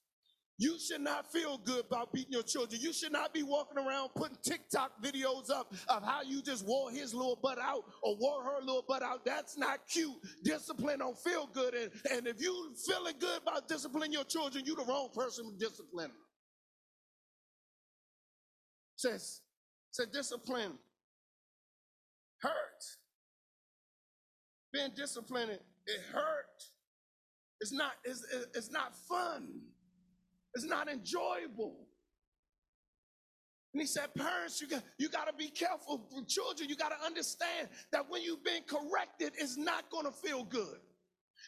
You 0.57 0.77
should 0.77 1.01
not 1.01 1.31
feel 1.31 1.57
good 1.57 1.85
about 1.85 2.13
beating 2.13 2.33
your 2.33 2.43
children. 2.43 2.79
You 2.79 2.93
should 2.93 3.11
not 3.11 3.33
be 3.33 3.41
walking 3.41 3.79
around 3.79 4.09
putting 4.15 4.37
TikTok 4.43 5.01
videos 5.01 5.49
up 5.49 5.73
of 5.87 6.03
how 6.03 6.21
you 6.21 6.43
just 6.43 6.67
wore 6.67 6.91
his 6.91 7.15
little 7.15 7.39
butt 7.41 7.57
out 7.57 7.83
or 8.03 8.15
wore 8.17 8.43
her 8.43 8.59
little 8.59 8.85
butt 8.87 9.01
out. 9.01 9.25
That's 9.25 9.57
not 9.57 9.79
cute. 9.91 10.13
Discipline 10.43 10.99
don't 10.99 11.17
feel 11.17 11.49
good. 11.51 11.73
And, 11.73 11.91
and 12.11 12.27
if 12.27 12.39
you 12.39 12.75
feeling 12.87 13.15
good 13.19 13.41
about 13.41 13.67
disciplining 13.67 14.13
your 14.13 14.23
children, 14.23 14.63
you 14.63 14.75
the 14.75 14.83
wrong 14.83 15.09
person 15.15 15.49
to 15.49 15.57
discipline. 15.57 16.11
Says, 18.97 19.41
says 19.89 20.07
discipline 20.13 20.73
hurt. 22.41 22.83
Being 24.73 24.91
disciplined, 24.95 25.51
it 25.51 26.01
hurt. 26.11 26.45
It's 27.59 27.71
not, 27.71 27.93
it's, 28.03 28.25
it's 28.55 28.71
not 28.71 28.95
fun. 28.95 29.49
It's 30.55 30.65
not 30.65 30.89
enjoyable. 30.89 31.87
And 33.73 33.81
he 33.81 33.87
said, 33.87 34.13
parents, 34.15 34.59
you 34.59 34.67
got, 34.67 34.83
you 34.97 35.09
got 35.09 35.27
to 35.27 35.33
be 35.33 35.49
careful. 35.49 36.09
Children, 36.27 36.69
you 36.69 36.75
got 36.75 36.89
to 36.89 37.05
understand 37.05 37.69
that 37.91 38.09
when 38.09 38.21
you've 38.21 38.43
been 38.43 38.63
corrected, 38.67 39.31
it's 39.37 39.57
not 39.57 39.89
going 39.89 40.05
to 40.05 40.11
feel 40.11 40.43
good. 40.43 40.79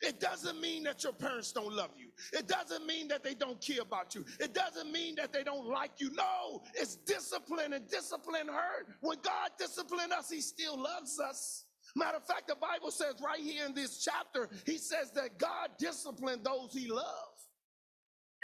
It 0.03 0.19
doesn't 0.19 0.59
mean 0.59 0.83
that 0.83 1.01
your 1.01 1.13
parents 1.13 1.53
don't 1.53 1.73
love 1.73 1.91
you. 1.97 2.09
It 2.37 2.45
doesn't 2.45 2.85
mean 2.85 3.07
that 3.07 3.23
they 3.23 3.33
don't 3.33 3.59
care 3.61 3.81
about 3.81 4.13
you. 4.13 4.25
It 4.37 4.53
doesn't 4.53 4.91
mean 4.91 5.15
that 5.15 5.31
they 5.31 5.43
don't 5.43 5.65
like 5.65 5.91
you. 5.97 6.11
No, 6.11 6.61
it's 6.75 6.97
discipline 6.97 7.71
and 7.71 7.87
discipline 7.87 8.49
hurt. 8.49 8.87
When 8.99 9.17
God 9.23 9.51
disciplined 9.57 10.11
us, 10.11 10.29
he 10.29 10.41
still 10.41 10.77
loves 10.77 11.21
us. 11.21 11.65
Matter 11.95 12.17
of 12.17 12.25
fact, 12.25 12.49
the 12.49 12.55
Bible 12.55 12.91
says 12.91 13.15
right 13.23 13.39
here 13.39 13.65
in 13.65 13.73
this 13.73 14.03
chapter, 14.03 14.49
he 14.65 14.77
says 14.77 15.11
that 15.15 15.37
God 15.37 15.69
disciplined 15.79 16.43
those 16.43 16.73
he 16.73 16.89
loves 16.89 17.47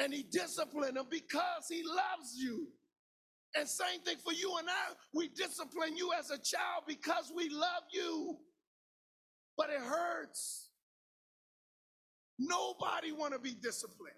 and 0.02 0.14
he 0.14 0.24
disciplined 0.24 0.96
them 0.96 1.08
because 1.10 1.68
he 1.70 1.84
loves 1.84 2.36
you. 2.38 2.68
And 3.56 3.68
same 3.68 4.00
thing 4.06 4.18
for 4.24 4.32
you 4.32 4.56
and 4.60 4.70
I. 4.70 4.94
We 5.14 5.28
discipline 5.30 5.98
you 5.98 6.12
as 6.18 6.30
a 6.30 6.38
child 6.38 6.84
because 6.88 7.34
we 7.36 7.50
love 7.50 7.84
you. 7.92 8.38
But 9.58 9.72
it 9.72 9.82
hurts. 9.82 10.69
Nobody 12.40 13.12
want 13.12 13.34
to 13.34 13.40
be 13.40 13.54
disciplined. 13.54 14.16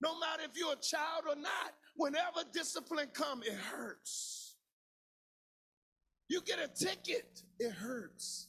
No 0.00 0.18
matter 0.18 0.44
if 0.44 0.56
you're 0.56 0.72
a 0.72 0.76
child 0.76 1.24
or 1.28 1.36
not, 1.36 1.74
whenever 1.96 2.48
discipline 2.52 3.08
come, 3.12 3.42
it 3.42 3.54
hurts. 3.54 4.54
You 6.28 6.40
get 6.42 6.58
a 6.58 6.68
ticket, 6.68 7.42
it 7.58 7.72
hurts. 7.72 8.46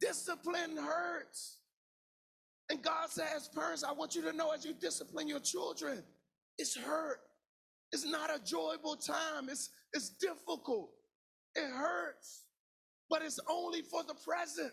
Discipline 0.00 0.76
hurts. 0.76 1.58
And 2.70 2.82
God 2.82 3.10
says, 3.10 3.48
parents, 3.54 3.84
I 3.84 3.92
want 3.92 4.14
you 4.14 4.22
to 4.22 4.32
know 4.32 4.52
as 4.52 4.64
you 4.64 4.72
discipline 4.72 5.28
your 5.28 5.40
children, 5.40 6.02
it's 6.58 6.76
hurt. 6.76 7.20
It's 7.92 8.04
not 8.04 8.30
a 8.30 8.42
joyful 8.44 8.96
time. 8.96 9.48
It's, 9.48 9.70
it's 9.92 10.10
difficult. 10.10 10.90
It 11.54 11.70
hurts. 11.70 12.44
But 13.08 13.22
it's 13.22 13.38
only 13.48 13.82
for 13.82 14.02
the 14.02 14.14
present. 14.14 14.72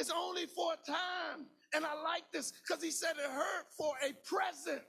It's 0.00 0.10
only 0.10 0.46
for 0.46 0.72
a 0.74 0.90
time. 0.90 1.46
And 1.74 1.84
I 1.84 1.94
like 2.02 2.24
this 2.32 2.52
because 2.66 2.82
he 2.82 2.90
said 2.90 3.12
it 3.12 3.30
hurt 3.30 3.66
for 3.76 3.92
a 4.02 4.14
present. 4.26 4.82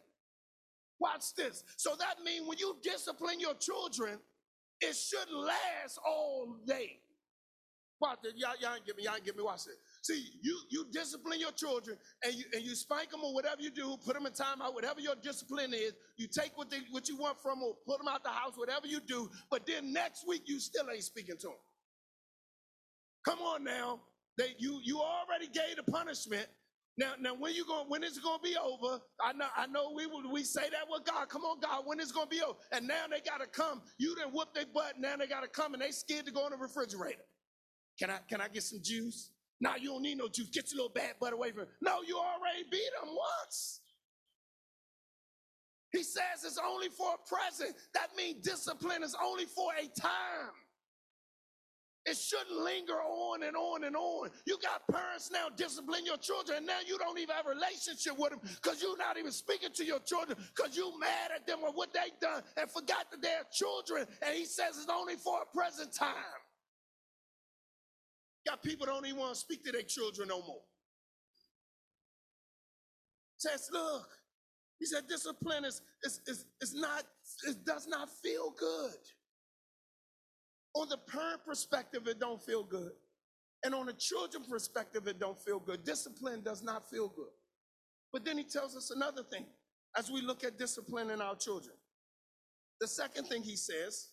Watch 0.99 1.35
this. 1.37 1.63
So 1.77 1.91
that 1.99 2.23
means 2.25 2.47
when 2.47 2.57
you 2.59 2.77
discipline 2.83 3.39
your 3.39 3.55
children, 3.55 4.19
it 4.81 4.95
shouldn't 4.95 5.37
last 5.37 5.99
all 6.07 6.57
day. 6.67 6.99
Watch 8.01 8.19
this. 8.23 8.33
Y'all, 8.37 8.53
y'all 8.61 8.75
ain't 8.75 8.85
give 8.85 8.97
me, 8.97 9.03
y'all 9.03 9.15
ain't 9.15 9.25
give 9.25 9.37
me, 9.37 9.43
watch 9.43 9.65
this. 9.65 9.77
See, 10.03 10.29
you 10.41 10.59
you 10.71 10.85
discipline 10.91 11.39
your 11.39 11.51
children 11.51 11.97
and 12.25 12.33
you 12.33 12.45
and 12.53 12.63
you 12.63 12.75
spank 12.75 13.11
them 13.11 13.21
or 13.23 13.33
whatever 13.33 13.61
you 13.61 13.71
do, 13.71 13.97
put 14.05 14.15
them 14.15 14.25
in 14.25 14.33
timeout, 14.33 14.73
whatever 14.73 15.01
your 15.01 15.15
discipline 15.21 15.73
is. 15.73 15.93
You 16.17 16.27
take 16.27 16.57
what 16.57 16.71
they 16.71 16.79
what 16.91 17.09
you 17.09 17.17
want 17.17 17.39
from 17.41 17.59
them, 17.59 17.73
put 17.87 17.99
them 17.99 18.07
out 18.07 18.23
the 18.23 18.29
house, 18.31 18.53
whatever 18.57 18.87
you 18.87 19.01
do. 19.01 19.29
But 19.51 19.67
then 19.67 19.93
next 19.93 20.27
week 20.27 20.43
you 20.47 20.59
still 20.59 20.85
ain't 20.91 21.03
speaking 21.03 21.37
to 21.41 21.47
them. 21.49 21.57
Come 23.25 23.39
on 23.39 23.63
now, 23.63 24.01
they 24.37 24.55
you 24.57 24.79
you 24.83 24.99
already 24.99 25.47
gave 25.47 25.77
the 25.77 25.91
punishment. 25.91 26.47
Now, 26.97 27.13
now 27.19 27.33
when 27.35 27.53
you 27.53 27.65
going 27.65 27.85
when 27.87 28.03
is 28.03 28.17
it 28.17 28.23
gonna 28.23 28.41
be 28.43 28.55
over? 28.57 29.01
I 29.23 29.33
know 29.33 29.47
I 29.55 29.67
know 29.67 29.93
we 29.95 30.07
we 30.31 30.43
say 30.43 30.69
that 30.69 30.85
with 30.89 31.05
God. 31.05 31.29
Come 31.29 31.43
on, 31.43 31.59
God, 31.59 31.83
when 31.85 31.99
is 31.99 32.05
it's 32.05 32.11
gonna 32.11 32.27
be 32.27 32.41
over? 32.41 32.57
And 32.71 32.87
now 32.87 33.05
they 33.09 33.21
gotta 33.21 33.47
come. 33.47 33.81
You 33.97 34.15
didn't 34.15 34.33
whoop 34.33 34.53
their 34.53 34.65
butt. 34.73 34.93
Now 34.99 35.15
they 35.17 35.27
gotta 35.27 35.47
come 35.47 35.73
and 35.73 35.81
they 35.81 35.91
scared 35.91 36.25
to 36.25 36.31
go 36.31 36.45
in 36.45 36.51
the 36.51 36.57
refrigerator. 36.57 37.23
Can 37.99 38.09
I 38.09 38.19
can 38.29 38.41
I 38.41 38.47
get 38.47 38.63
some 38.63 38.79
juice? 38.83 39.31
Now 39.61 39.75
you 39.75 39.89
don't 39.89 40.01
need 40.01 40.17
no 40.17 40.27
juice. 40.27 40.49
Get 40.49 40.71
your 40.71 40.83
little 40.83 40.93
bad 40.93 41.15
butt 41.19 41.33
away 41.33 41.51
from. 41.51 41.67
No, 41.81 42.01
you 42.05 42.17
already 42.17 42.63
beat 42.69 42.89
them 43.01 43.15
once. 43.15 43.81
He 45.91 46.03
says 46.03 46.43
it's 46.45 46.57
only 46.57 46.89
for 46.89 47.15
a 47.15 47.29
present. 47.29 47.75
That 47.93 48.09
means 48.15 48.45
discipline 48.45 49.03
is 49.03 49.15
only 49.21 49.45
for 49.45 49.71
a 49.79 49.87
time. 49.99 50.53
It 52.05 52.17
shouldn't 52.17 52.57
linger 52.63 52.97
on 52.97 53.43
and 53.43 53.55
on 53.55 53.83
and 53.83 53.95
on. 53.95 54.29
You 54.47 54.57
got 54.61 54.81
parents 54.91 55.29
now 55.31 55.49
discipline 55.55 56.03
your 56.03 56.17
children, 56.17 56.57
and 56.57 56.65
now 56.65 56.79
you 56.85 56.97
don't 56.97 57.19
even 57.19 57.35
have 57.35 57.45
a 57.45 57.49
relationship 57.49 58.13
with 58.17 58.31
them 58.31 58.39
because 58.43 58.81
you're 58.81 58.97
not 58.97 59.17
even 59.19 59.31
speaking 59.31 59.69
to 59.73 59.85
your 59.85 59.99
children 59.99 60.37
because 60.55 60.75
you 60.75 60.99
mad 60.99 61.29
at 61.35 61.45
them 61.45 61.59
or 61.63 61.71
what 61.71 61.93
they 61.93 62.09
done 62.19 62.41
and 62.57 62.71
forgot 62.71 63.11
that 63.11 63.21
they're 63.21 63.43
children. 63.53 64.07
And 64.25 64.35
he 64.35 64.45
says 64.45 64.77
it's 64.77 64.89
only 64.91 65.15
for 65.15 65.41
a 65.43 65.55
present 65.55 65.93
time. 65.93 66.41
Got 68.47 68.63
people 68.63 68.87
don't 68.87 69.05
even 69.05 69.19
want 69.19 69.35
to 69.35 69.39
speak 69.39 69.63
to 69.65 69.71
their 69.71 69.83
children 69.83 70.29
no 70.29 70.39
more. 70.39 70.61
Says, 73.37 73.69
look, 73.71 74.07
he 74.79 74.87
said, 74.87 75.07
discipline 75.07 75.65
is, 75.65 75.81
is, 76.03 76.21
is, 76.27 76.45
is 76.61 76.73
not, 76.73 77.03
it 77.47 77.63
does 77.65 77.87
not 77.87 78.09
feel 78.23 78.51
good. 78.57 78.95
On 80.75 80.87
the 80.87 80.97
parent 80.97 81.41
perspective, 81.45 82.07
it 82.07 82.19
don't 82.19 82.41
feel 82.41 82.63
good. 82.63 82.91
And 83.63 83.75
on 83.75 83.85
the 83.85 83.93
children 83.93 84.43
perspective, 84.49 85.07
it 85.07 85.19
don't 85.19 85.39
feel 85.39 85.59
good. 85.59 85.83
Discipline 85.83 86.41
does 86.41 86.63
not 86.63 86.89
feel 86.89 87.09
good. 87.09 87.31
But 88.11 88.25
then 88.25 88.37
he 88.37 88.43
tells 88.43 88.75
us 88.75 88.91
another 88.91 89.23
thing 89.23 89.45
as 89.97 90.09
we 90.09 90.21
look 90.21 90.43
at 90.43 90.57
discipline 90.57 91.09
in 91.09 91.21
our 91.21 91.35
children. 91.35 91.75
The 92.79 92.87
second 92.87 93.25
thing 93.25 93.43
he 93.43 93.55
says 93.55 94.09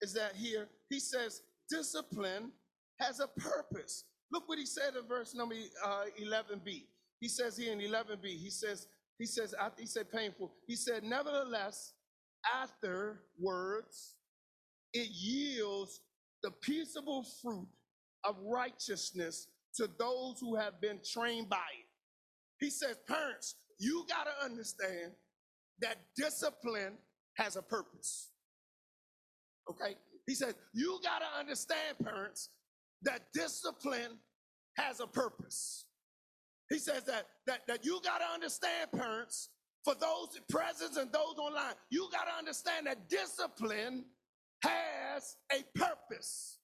is 0.00 0.14
that 0.14 0.36
here, 0.36 0.68
he 0.88 1.00
says, 1.00 1.42
discipline 1.68 2.52
has 3.00 3.20
a 3.20 3.28
purpose. 3.40 4.04
Look 4.32 4.48
what 4.48 4.58
he 4.58 4.66
said 4.66 4.94
in 4.96 5.08
verse 5.08 5.34
number 5.34 5.56
uh, 5.84 6.04
11b. 6.22 6.84
He 7.20 7.28
says 7.28 7.56
here 7.56 7.72
in 7.72 7.80
11b, 7.80 8.24
he 8.24 8.50
says, 8.50 8.86
he 9.18 9.26
says, 9.26 9.54
he 9.78 9.86
said 9.86 10.10
painful, 10.10 10.52
he 10.66 10.76
said, 10.76 11.02
nevertheless, 11.02 11.92
afterwards, 12.54 14.16
it 14.92 15.08
yields 15.10 16.00
the 16.42 16.50
peaceable 16.50 17.24
fruit 17.42 17.68
of 18.24 18.36
righteousness 18.42 19.48
to 19.76 19.88
those 19.98 20.38
who 20.40 20.56
have 20.56 20.80
been 20.80 21.00
trained 21.04 21.48
by 21.48 21.56
it. 21.56 21.86
He 22.58 22.70
says, 22.70 22.96
parents, 23.08 23.56
you 23.78 24.04
got 24.08 24.24
to 24.24 24.44
understand 24.44 25.12
that 25.80 25.96
discipline 26.16 26.98
has 27.36 27.56
a 27.56 27.62
purpose. 27.62 28.30
Okay? 29.70 29.96
He 30.26 30.34
says, 30.34 30.54
you 30.74 31.00
got 31.02 31.20
to 31.20 31.38
understand, 31.38 31.98
parents, 32.02 32.50
that 33.02 33.22
discipline 33.32 34.18
has 34.76 35.00
a 35.00 35.06
purpose. 35.06 35.86
He 36.68 36.78
says 36.78 37.04
that, 37.04 37.26
that, 37.46 37.60
that 37.66 37.84
you 37.84 38.00
got 38.04 38.18
to 38.18 38.34
understand, 38.34 38.92
parents, 38.92 39.48
for 39.84 39.94
those 39.94 40.38
present 40.50 40.96
and 40.96 41.10
those 41.10 41.36
online, 41.38 41.74
you 41.90 42.08
got 42.12 42.24
to 42.24 42.38
understand 42.38 42.86
that 42.86 43.08
discipline 43.08 44.04
has 44.62 45.36
a 45.52 45.62
purpose. 45.78 46.58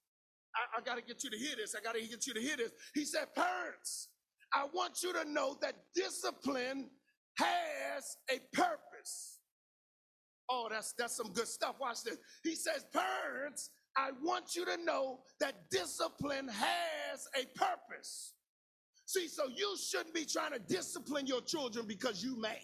I, 0.55 0.79
I 0.79 0.83
got 0.83 0.97
to 0.97 1.03
get 1.03 1.25
you 1.25 1.31
to 1.31 1.37
hear 1.37 1.57
this. 1.57 1.75
I 1.75 1.83
got 1.83 1.95
to 1.95 2.00
get 2.00 2.26
you 2.26 2.35
to 2.35 2.41
hear 2.41 2.57
this. 2.57 2.73
He 2.95 3.05
said, 3.05 3.35
Parents, 3.35 4.09
I 4.55 4.67
want 4.75 5.03
you 5.03 5.12
to 5.12 5.25
know 5.31 5.57
that 5.62 5.75
discipline 5.95 6.91
has 7.38 8.17
a 8.31 8.41
purpose. 8.57 9.38
Oh, 10.49 10.69
that's 10.71 10.95
that's 10.99 11.17
some 11.17 11.33
good 11.33 11.49
stuff. 11.49 11.76
Watch 11.81 12.03
this. 12.05 12.19
He 12.45 12.55
says, 12.55 12.87
Parents, 12.93 13.71
I 13.97 14.11
want 14.23 14.55
you 14.55 14.65
to 14.67 14.76
know 14.85 15.21
that 15.41 15.71
discipline 15.71 16.49
has 16.49 17.29
a 17.35 17.47
purpose. 17.59 18.35
See, 19.07 19.29
so 19.29 19.45
you 19.55 19.76
shouldn't 19.79 20.15
be 20.15 20.25
trying 20.25 20.53
to 20.53 20.59
discipline 20.59 21.26
your 21.26 21.41
children 21.41 21.87
because 21.87 22.23
you 22.23 22.41
mad, 22.41 22.59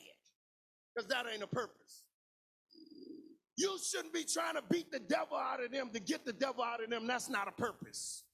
because 0.94 1.08
that 1.08 1.26
ain't 1.32 1.42
a 1.42 1.46
purpose. 1.46 2.04
You 3.56 3.78
shouldn't 3.84 4.14
be 4.14 4.24
trying 4.24 4.54
to 4.54 4.62
beat 4.70 4.90
the 4.90 4.98
devil 4.98 5.36
out 5.36 5.62
of 5.62 5.70
them 5.70 5.90
to 5.92 6.00
get 6.00 6.24
the 6.24 6.32
devil 6.32 6.64
out 6.64 6.82
of 6.82 6.90
them. 6.90 7.06
That's 7.06 7.28
not 7.28 7.48
a 7.48 7.52
purpose. 7.52 8.24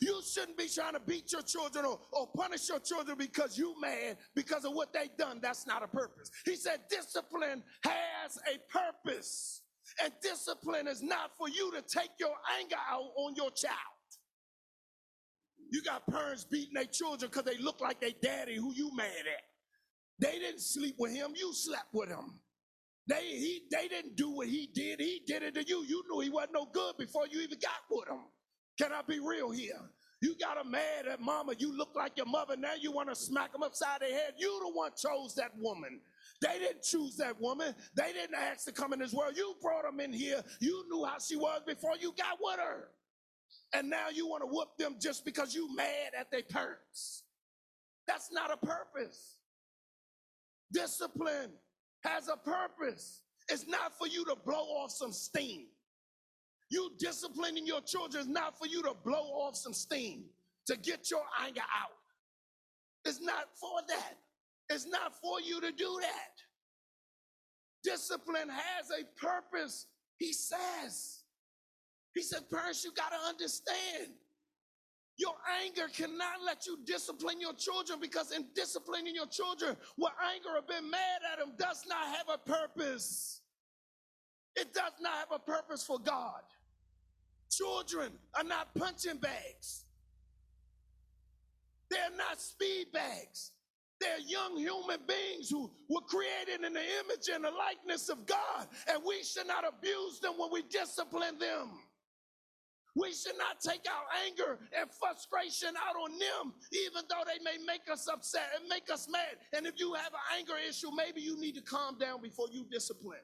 You 0.00 0.20
shouldn't 0.22 0.56
be 0.56 0.68
trying 0.68 0.92
to 0.92 1.00
beat 1.00 1.32
your 1.32 1.42
children 1.42 1.84
or, 1.84 1.98
or 2.12 2.28
punish 2.36 2.68
your 2.68 2.78
children 2.78 3.16
because 3.18 3.58
you 3.58 3.74
mad 3.80 4.18
because 4.36 4.64
of 4.64 4.72
what 4.72 4.92
they 4.92 5.08
done. 5.18 5.40
That's 5.42 5.66
not 5.66 5.82
a 5.82 5.88
purpose. 5.88 6.30
He 6.44 6.54
said 6.54 6.80
discipline 6.88 7.62
has 7.82 8.38
a 8.52 8.58
purpose. 8.72 9.62
And 10.02 10.12
discipline 10.22 10.86
is 10.86 11.02
not 11.02 11.32
for 11.36 11.48
you 11.48 11.72
to 11.72 11.82
take 11.82 12.10
your 12.20 12.34
anger 12.60 12.76
out 12.88 13.10
on 13.16 13.34
your 13.34 13.50
child. 13.50 13.74
You 15.70 15.82
got 15.82 16.06
parents 16.06 16.44
beating 16.44 16.74
their 16.74 16.84
children 16.84 17.30
because 17.30 17.44
they 17.44 17.60
look 17.60 17.80
like 17.80 18.00
their 18.00 18.10
daddy 18.22 18.56
who 18.56 18.72
you 18.74 18.94
mad 18.94 19.08
at. 19.08 19.42
They 20.20 20.38
didn't 20.38 20.60
sleep 20.60 20.96
with 20.98 21.12
him, 21.12 21.32
you 21.34 21.52
slept 21.52 21.92
with 21.92 22.08
him. 22.08 22.40
They, 23.10 23.24
he, 23.24 23.62
they 23.72 23.88
didn't 23.88 24.14
do 24.14 24.30
what 24.30 24.46
he 24.46 24.70
did, 24.72 25.00
he 25.00 25.20
did 25.26 25.42
it 25.42 25.56
to 25.56 25.66
you. 25.66 25.84
You 25.84 26.04
knew 26.08 26.20
he 26.20 26.30
wasn't 26.30 26.52
no 26.54 26.68
good 26.72 26.96
before 26.96 27.26
you 27.28 27.40
even 27.40 27.58
got 27.58 27.72
with 27.90 28.08
him. 28.08 28.20
Can 28.78 28.92
I 28.92 29.02
be 29.02 29.18
real 29.18 29.50
here? 29.50 29.80
You 30.22 30.36
got 30.38 30.64
a 30.64 30.68
mad 30.68 31.08
at 31.10 31.20
mama, 31.20 31.54
you 31.58 31.76
look 31.76 31.96
like 31.96 32.12
your 32.16 32.26
mother, 32.26 32.56
now 32.56 32.74
you 32.80 32.92
want 32.92 33.08
to 33.08 33.16
smack 33.16 33.52
them 33.52 33.64
upside 33.64 34.00
their 34.00 34.12
head. 34.12 34.34
You 34.38 34.60
the 34.64 34.72
one 34.72 34.92
chose 34.96 35.34
that 35.34 35.50
woman. 35.58 36.00
They 36.40 36.60
didn't 36.60 36.82
choose 36.82 37.16
that 37.16 37.40
woman. 37.40 37.74
They 37.96 38.12
didn't 38.12 38.36
ask 38.36 38.64
to 38.66 38.72
come 38.72 38.92
in 38.92 39.00
this 39.00 39.12
world. 39.12 39.32
You 39.36 39.56
brought 39.60 39.82
them 39.82 39.98
in 39.98 40.12
here. 40.12 40.44
You 40.60 40.84
knew 40.88 41.04
how 41.04 41.18
she 41.18 41.36
was 41.36 41.62
before 41.66 41.94
you 41.98 42.14
got 42.16 42.38
with 42.40 42.60
her. 42.60 42.88
And 43.72 43.90
now 43.90 44.08
you 44.14 44.28
want 44.28 44.42
to 44.42 44.46
whoop 44.46 44.68
them 44.78 44.96
just 45.00 45.24
because 45.24 45.52
you 45.52 45.74
mad 45.74 46.12
at 46.18 46.30
their 46.30 46.42
parents. 46.42 47.24
That's 48.06 48.30
not 48.32 48.52
a 48.52 48.56
purpose. 48.56 49.38
Discipline 50.72 51.50
has 52.04 52.28
a 52.28 52.36
purpose. 52.36 53.22
It's 53.48 53.66
not 53.66 53.96
for 53.98 54.06
you 54.06 54.24
to 54.26 54.36
blow 54.44 54.54
off 54.54 54.90
some 54.90 55.12
steam. 55.12 55.66
You 56.70 56.92
disciplining 56.98 57.66
your 57.66 57.80
children 57.80 58.22
is 58.22 58.28
not 58.28 58.58
for 58.58 58.66
you 58.66 58.82
to 58.82 58.94
blow 59.04 59.24
off 59.42 59.56
some 59.56 59.72
steam, 59.72 60.24
to 60.66 60.76
get 60.76 61.10
your 61.10 61.22
anger 61.44 61.60
out. 61.60 61.96
It's 63.04 63.20
not 63.20 63.48
for 63.60 63.80
that. 63.88 64.18
It's 64.68 64.86
not 64.86 65.14
for 65.20 65.40
you 65.40 65.60
to 65.60 65.72
do 65.72 65.98
that. 66.00 66.32
Discipline 67.82 68.48
has 68.48 68.90
a 68.90 69.04
purpose, 69.20 69.86
he 70.18 70.32
says. 70.32 71.24
He 72.14 72.22
said, 72.22 72.48
Parents, 72.50 72.84
you 72.84 72.92
got 72.92 73.10
to 73.10 73.28
understand. 73.28 74.12
Your 75.20 75.34
anger 75.62 75.86
cannot 75.92 76.40
let 76.46 76.66
you 76.66 76.78
discipline 76.86 77.42
your 77.42 77.52
children 77.52 77.98
because 78.00 78.32
in 78.32 78.46
disciplining 78.54 79.14
your 79.14 79.26
children, 79.26 79.76
what 79.96 80.14
anger 80.34 80.48
or 80.56 80.62
being 80.66 80.90
mad 80.90 81.20
at 81.30 81.38
them 81.38 81.52
does 81.58 81.84
not 81.86 82.06
have 82.06 82.26
a 82.32 82.38
purpose. 82.38 83.42
It 84.56 84.72
does 84.72 84.94
not 84.98 85.12
have 85.12 85.32
a 85.34 85.38
purpose 85.38 85.84
for 85.84 85.98
God. 85.98 86.40
Children 87.50 88.12
are 88.34 88.44
not 88.44 88.74
punching 88.74 89.18
bags. 89.18 89.84
They're 91.90 92.16
not 92.16 92.40
speed 92.40 92.86
bags. 92.90 93.52
They're 94.00 94.20
young 94.26 94.56
human 94.56 95.00
beings 95.06 95.50
who 95.50 95.70
were 95.90 96.00
created 96.00 96.64
in 96.64 96.72
the 96.72 96.80
image 96.80 97.28
and 97.30 97.44
the 97.44 97.50
likeness 97.50 98.08
of 98.08 98.24
God, 98.24 98.68
and 98.88 99.02
we 99.06 99.22
should 99.22 99.46
not 99.46 99.64
abuse 99.68 100.18
them 100.20 100.32
when 100.38 100.48
we 100.50 100.62
discipline 100.62 101.38
them. 101.38 101.72
We 102.96 103.12
should 103.12 103.38
not 103.38 103.60
take 103.60 103.86
our 103.88 104.26
anger 104.26 104.58
and 104.78 104.90
frustration 104.90 105.68
out 105.76 105.96
on 105.96 106.10
them, 106.10 106.52
even 106.72 107.02
though 107.08 107.22
they 107.24 107.42
may 107.44 107.64
make 107.64 107.82
us 107.90 108.08
upset 108.12 108.50
and 108.58 108.68
make 108.68 108.90
us 108.92 109.08
mad. 109.10 109.36
And 109.56 109.66
if 109.66 109.74
you 109.78 109.94
have 109.94 110.12
an 110.12 110.38
anger 110.38 110.54
issue, 110.68 110.90
maybe 110.94 111.20
you 111.20 111.38
need 111.38 111.54
to 111.54 111.62
calm 111.62 111.98
down 111.98 112.20
before 112.20 112.46
you 112.50 112.66
discipline. 112.70 113.18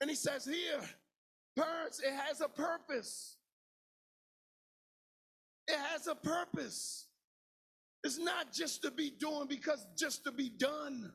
And 0.00 0.10
he 0.10 0.16
says 0.16 0.44
here, 0.44 0.80
parents, 1.56 2.00
it 2.00 2.12
has 2.12 2.40
a 2.40 2.48
purpose. 2.48 3.36
It 5.68 5.78
has 5.92 6.06
a 6.06 6.14
purpose. 6.14 7.06
It's 8.04 8.18
not 8.18 8.52
just 8.52 8.82
to 8.82 8.90
be 8.90 9.10
doing 9.10 9.46
because 9.48 9.86
just 9.96 10.24
to 10.24 10.32
be 10.32 10.48
done. 10.48 11.12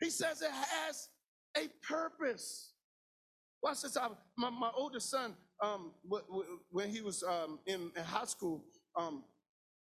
He 0.00 0.10
says 0.10 0.42
it 0.42 0.50
has 0.50 1.08
a 1.56 1.68
purpose. 1.86 2.72
Watch 3.62 3.82
this. 3.82 3.96
I, 3.96 4.08
my, 4.36 4.50
my 4.50 4.70
oldest 4.76 5.10
son, 5.10 5.34
um, 5.62 5.92
when 6.70 6.88
he 6.90 7.00
was 7.00 7.22
um, 7.22 7.58
in, 7.66 7.90
in, 7.96 8.02
high 8.04 8.24
school, 8.24 8.64
um, 8.96 9.24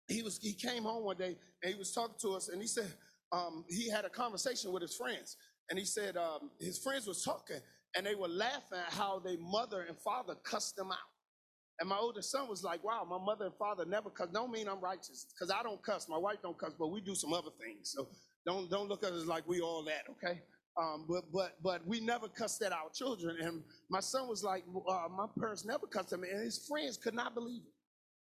he 0.08 0.22
was 0.22 0.40
he 0.42 0.54
came 0.54 0.84
home 0.84 1.04
one 1.04 1.18
day 1.18 1.36
and 1.62 1.74
he 1.74 1.78
was 1.78 1.92
talking 1.92 2.16
to 2.22 2.30
us, 2.30 2.50
and 2.50 2.62
he 2.62 2.68
said 2.68 2.92
um, 3.32 3.66
he 3.70 3.90
had 3.90 4.06
a 4.06 4.10
conversation 4.10 4.72
with 4.72 4.82
his 4.82 4.96
friends, 4.96 5.36
and 5.70 5.78
he 5.78 5.86
said 5.86 6.16
um, 6.16 6.52
his 6.60 6.78
friends 6.78 7.08
was 7.08 7.24
talking, 7.24 7.58
and 7.96 8.06
they 8.06 8.16
were 8.16 8.30
laughing 8.30 8.80
at 8.86 8.94
how 8.94 9.20
their 9.20 9.38
mother 9.40 9.86
and 9.88 9.98
father 9.98 10.36
cussed 10.44 10.76
them 10.76 10.92
out. 10.92 10.98
And 11.80 11.90
my 11.90 11.98
oldest 11.98 12.32
son 12.32 12.48
was 12.48 12.64
like, 12.64 12.84
"Wow, 12.84 13.06
my 13.08 13.20
mother 13.24 13.46
and 13.46 13.56
father 13.56 13.86
never 13.86 14.10
cuss. 14.10 14.30
Don't 14.34 14.52
mean 14.52 14.68
I'm 14.68 14.80
righteous, 14.80 15.28
because 15.34 15.52
I 15.52 15.62
don't 15.64 15.84
cuss. 15.84 16.08
My 16.10 16.18
wife 16.18 16.38
don't 16.42 16.58
cuss, 16.58 16.74
but 16.78 16.88
we 16.88 17.02
do 17.02 17.14
some 17.14 17.34
other 17.34 17.52
things. 17.60 17.92
So 17.96 18.08
don't 18.46 18.70
don't 18.70 18.88
look 18.88 19.04
at 19.04 19.12
us 19.12 19.26
like 19.26 19.48
we 19.48 19.60
all 19.60 19.84
that, 19.84 20.04
okay?" 20.12 20.42
Um, 20.80 21.06
but 21.10 21.32
but 21.32 21.56
but 21.64 21.88
we 21.88 22.00
never 22.00 22.28
cussed 22.28 22.62
at 22.62 22.72
our 22.72 22.90
children. 22.94 23.38
And 23.42 23.64
my 23.90 24.00
son 24.00 24.28
was 24.28 24.44
like, 24.44 24.64
uh, 24.88 25.08
my 25.10 25.26
parents 25.40 25.66
never 25.66 25.88
cussed 25.88 26.14
at 26.14 26.20
me, 26.20 26.30
and 26.30 26.44
his 26.44 26.66
friends 26.68 26.98
could 26.98 27.16
not 27.16 27.34
believe 27.34 27.62
it. 27.66 27.74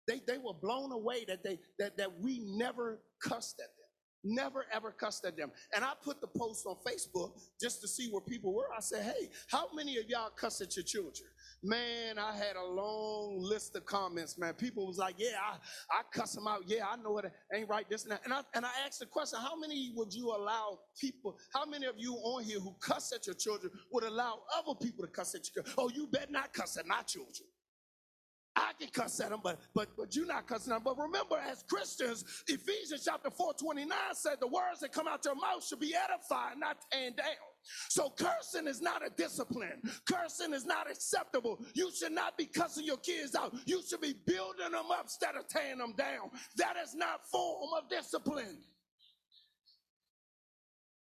They 0.06 0.32
they 0.32 0.38
were 0.38 0.54
blown 0.54 0.92
away 0.92 1.24
that 1.26 1.42
they 1.42 1.58
that 1.78 1.96
that 1.98 2.20
we 2.20 2.40
never 2.56 3.00
cussed 3.22 3.60
at 3.60 3.68
them. 3.76 3.77
Never 4.24 4.66
ever 4.72 4.90
cussed 4.90 5.24
at 5.24 5.36
them. 5.36 5.50
And 5.74 5.84
I 5.84 5.92
put 6.02 6.20
the 6.20 6.26
post 6.26 6.66
on 6.66 6.76
Facebook 6.86 7.40
just 7.60 7.80
to 7.82 7.88
see 7.88 8.08
where 8.10 8.20
people 8.20 8.52
were. 8.52 8.68
I 8.76 8.80
said, 8.80 9.02
hey, 9.02 9.28
how 9.48 9.68
many 9.74 9.96
of 9.98 10.08
y'all 10.08 10.30
cuss 10.30 10.60
at 10.60 10.76
your 10.76 10.84
children? 10.84 11.28
Man, 11.62 12.18
I 12.18 12.36
had 12.36 12.56
a 12.56 12.64
long 12.64 13.38
list 13.40 13.76
of 13.76 13.84
comments, 13.86 14.38
man. 14.38 14.54
People 14.54 14.86
was 14.86 14.98
like, 14.98 15.14
yeah, 15.18 15.36
I, 15.40 15.56
I 15.98 16.02
cuss 16.12 16.32
them 16.34 16.46
out. 16.46 16.62
Yeah, 16.66 16.86
I 16.90 16.96
know 16.96 17.18
it 17.18 17.32
ain't 17.54 17.68
right, 17.68 17.88
this 17.88 18.02
and 18.04 18.12
that. 18.12 18.22
And 18.24 18.32
I, 18.32 18.42
and 18.54 18.64
I 18.66 18.70
asked 18.86 19.00
the 19.00 19.06
question, 19.06 19.38
how 19.40 19.58
many 19.58 19.92
would 19.94 20.12
you 20.12 20.28
allow 20.30 20.78
people, 21.00 21.38
how 21.52 21.64
many 21.64 21.86
of 21.86 21.94
you 21.96 22.14
on 22.14 22.44
here 22.44 22.60
who 22.60 22.74
cuss 22.80 23.12
at 23.12 23.26
your 23.26 23.36
children 23.36 23.72
would 23.92 24.04
allow 24.04 24.40
other 24.56 24.78
people 24.80 25.04
to 25.04 25.10
cuss 25.10 25.34
at 25.34 25.42
your 25.54 25.64
children? 25.64 25.74
Oh, 25.78 25.90
you 25.94 26.06
better 26.08 26.30
not 26.30 26.52
cuss 26.52 26.76
at 26.76 26.86
my 26.86 27.02
children. 27.02 27.48
I 28.58 28.72
can 28.78 28.88
cuss 28.90 29.20
at 29.20 29.30
them, 29.30 29.40
but 29.42 29.60
but 29.74 29.88
but 29.96 30.14
you're 30.16 30.26
not 30.26 30.46
cussing 30.46 30.72
at 30.72 30.76
them. 30.76 30.82
But 30.84 30.98
remember, 30.98 31.36
as 31.36 31.62
Christians, 31.62 32.24
Ephesians 32.48 33.02
chapter 33.04 33.30
4, 33.30 33.54
29 33.54 33.96
said 34.14 34.36
the 34.40 34.46
words 34.48 34.80
that 34.80 34.92
come 34.92 35.06
out 35.06 35.24
your 35.24 35.34
mouth 35.34 35.64
should 35.64 35.80
be 35.80 35.94
edifying, 35.94 36.58
not 36.60 36.78
tearing 36.90 37.14
down. 37.14 37.26
So 37.88 38.10
cursing 38.10 38.66
is 38.66 38.80
not 38.80 39.06
a 39.06 39.10
discipline. 39.10 39.82
Cursing 40.10 40.54
is 40.54 40.64
not 40.64 40.90
acceptable. 40.90 41.60
You 41.74 41.90
should 41.92 42.12
not 42.12 42.36
be 42.36 42.46
cussing 42.46 42.84
your 42.84 42.96
kids 42.98 43.34
out. 43.34 43.54
You 43.66 43.82
should 43.88 44.00
be 44.00 44.14
building 44.26 44.72
them 44.72 44.90
up 44.90 45.04
instead 45.04 45.36
of 45.36 45.48
tearing 45.48 45.78
them 45.78 45.94
down. 45.96 46.30
That 46.56 46.76
is 46.82 46.94
not 46.94 47.26
form 47.26 47.70
of 47.76 47.88
discipline. 47.88 48.58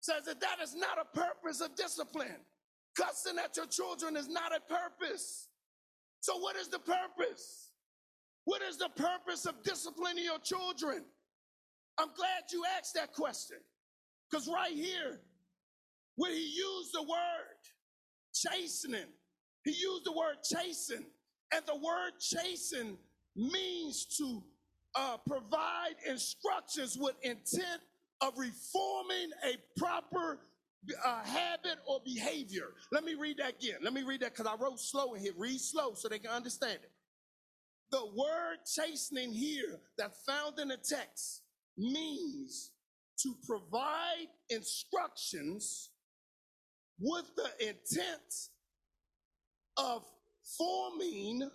Says 0.00 0.24
that 0.26 0.40
that 0.40 0.56
is 0.62 0.74
not 0.74 0.98
a 1.00 1.16
purpose 1.16 1.60
of 1.60 1.74
discipline. 1.76 2.40
Cussing 2.96 3.38
at 3.38 3.56
your 3.56 3.66
children 3.66 4.16
is 4.16 4.28
not 4.28 4.52
a 4.54 4.60
purpose. 4.60 5.48
So 6.22 6.38
what 6.38 6.56
is 6.56 6.68
the 6.68 6.78
purpose? 6.78 7.72
What 8.44 8.62
is 8.62 8.78
the 8.78 8.88
purpose 8.96 9.44
of 9.44 9.60
disciplining 9.64 10.24
your 10.24 10.38
children? 10.38 11.04
I'm 11.98 12.08
glad 12.16 12.44
you 12.52 12.62
asked 12.78 12.94
that 12.94 13.12
question. 13.12 13.58
Because 14.30 14.48
right 14.48 14.72
here, 14.72 15.20
where 16.16 16.32
he 16.32 16.46
used 16.46 16.94
the 16.94 17.02
word 17.02 17.58
chastening. 18.32 19.08
He 19.64 19.72
used 19.72 20.04
the 20.04 20.12
word 20.12 20.36
chasten. 20.44 21.04
And 21.52 21.64
the 21.66 21.74
word 21.74 22.12
chasten 22.20 22.96
means 23.36 24.06
to 24.18 24.42
uh, 24.94 25.16
provide 25.26 25.94
instructions 26.08 26.96
with 26.96 27.14
intent 27.22 27.82
of 28.20 28.38
reforming 28.38 29.30
a 29.44 29.56
proper 29.76 30.38
uh, 31.04 31.22
habit 31.24 31.78
or 31.86 32.00
behavior. 32.04 32.74
Let 32.90 33.04
me 33.04 33.14
read 33.14 33.38
that 33.38 33.54
again. 33.60 33.78
Let 33.82 33.92
me 33.92 34.02
read 34.02 34.20
that 34.20 34.34
because 34.36 34.46
I 34.46 34.56
wrote 34.62 34.80
slow 34.80 35.14
in 35.14 35.20
here. 35.20 35.32
Read 35.36 35.60
slow 35.60 35.94
so 35.94 36.08
they 36.08 36.18
can 36.18 36.30
understand 36.30 36.80
it. 36.82 36.90
The 37.90 38.04
word 38.16 38.58
chastening 38.66 39.32
here 39.32 39.78
that 39.98 40.16
found 40.26 40.58
in 40.58 40.68
the 40.68 40.78
text 40.78 41.42
means 41.76 42.72
to 43.18 43.34
provide 43.46 44.28
instructions 44.48 45.90
with 46.98 47.26
the 47.36 47.68
intent 47.68 48.48
of 49.76 50.04
forming 50.58 51.50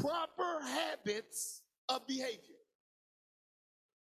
proper 0.00 0.60
habits 0.62 1.62
of 1.88 2.06
behavior. 2.06 2.56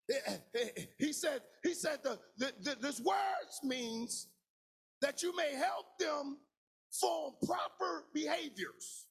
He 1.27 1.33
said, 1.33 1.41
he 1.63 1.73
said 1.73 1.99
the, 2.03 2.19
the, 2.37 2.53
the, 2.61 2.77
this 2.81 2.99
words 3.01 3.59
means 3.63 4.27
that 5.01 5.21
you 5.21 5.35
may 5.35 5.53
help 5.55 5.97
them 5.99 6.37
form 6.91 7.33
proper 7.45 8.05
behaviors. 8.13 9.07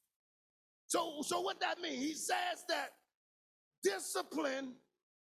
So, 0.89 1.23
so 1.23 1.41
what 1.41 1.61
that 1.61 1.81
means? 1.81 2.03
He 2.03 2.15
says 2.15 2.65
that 2.69 2.91
discipline 3.83 4.75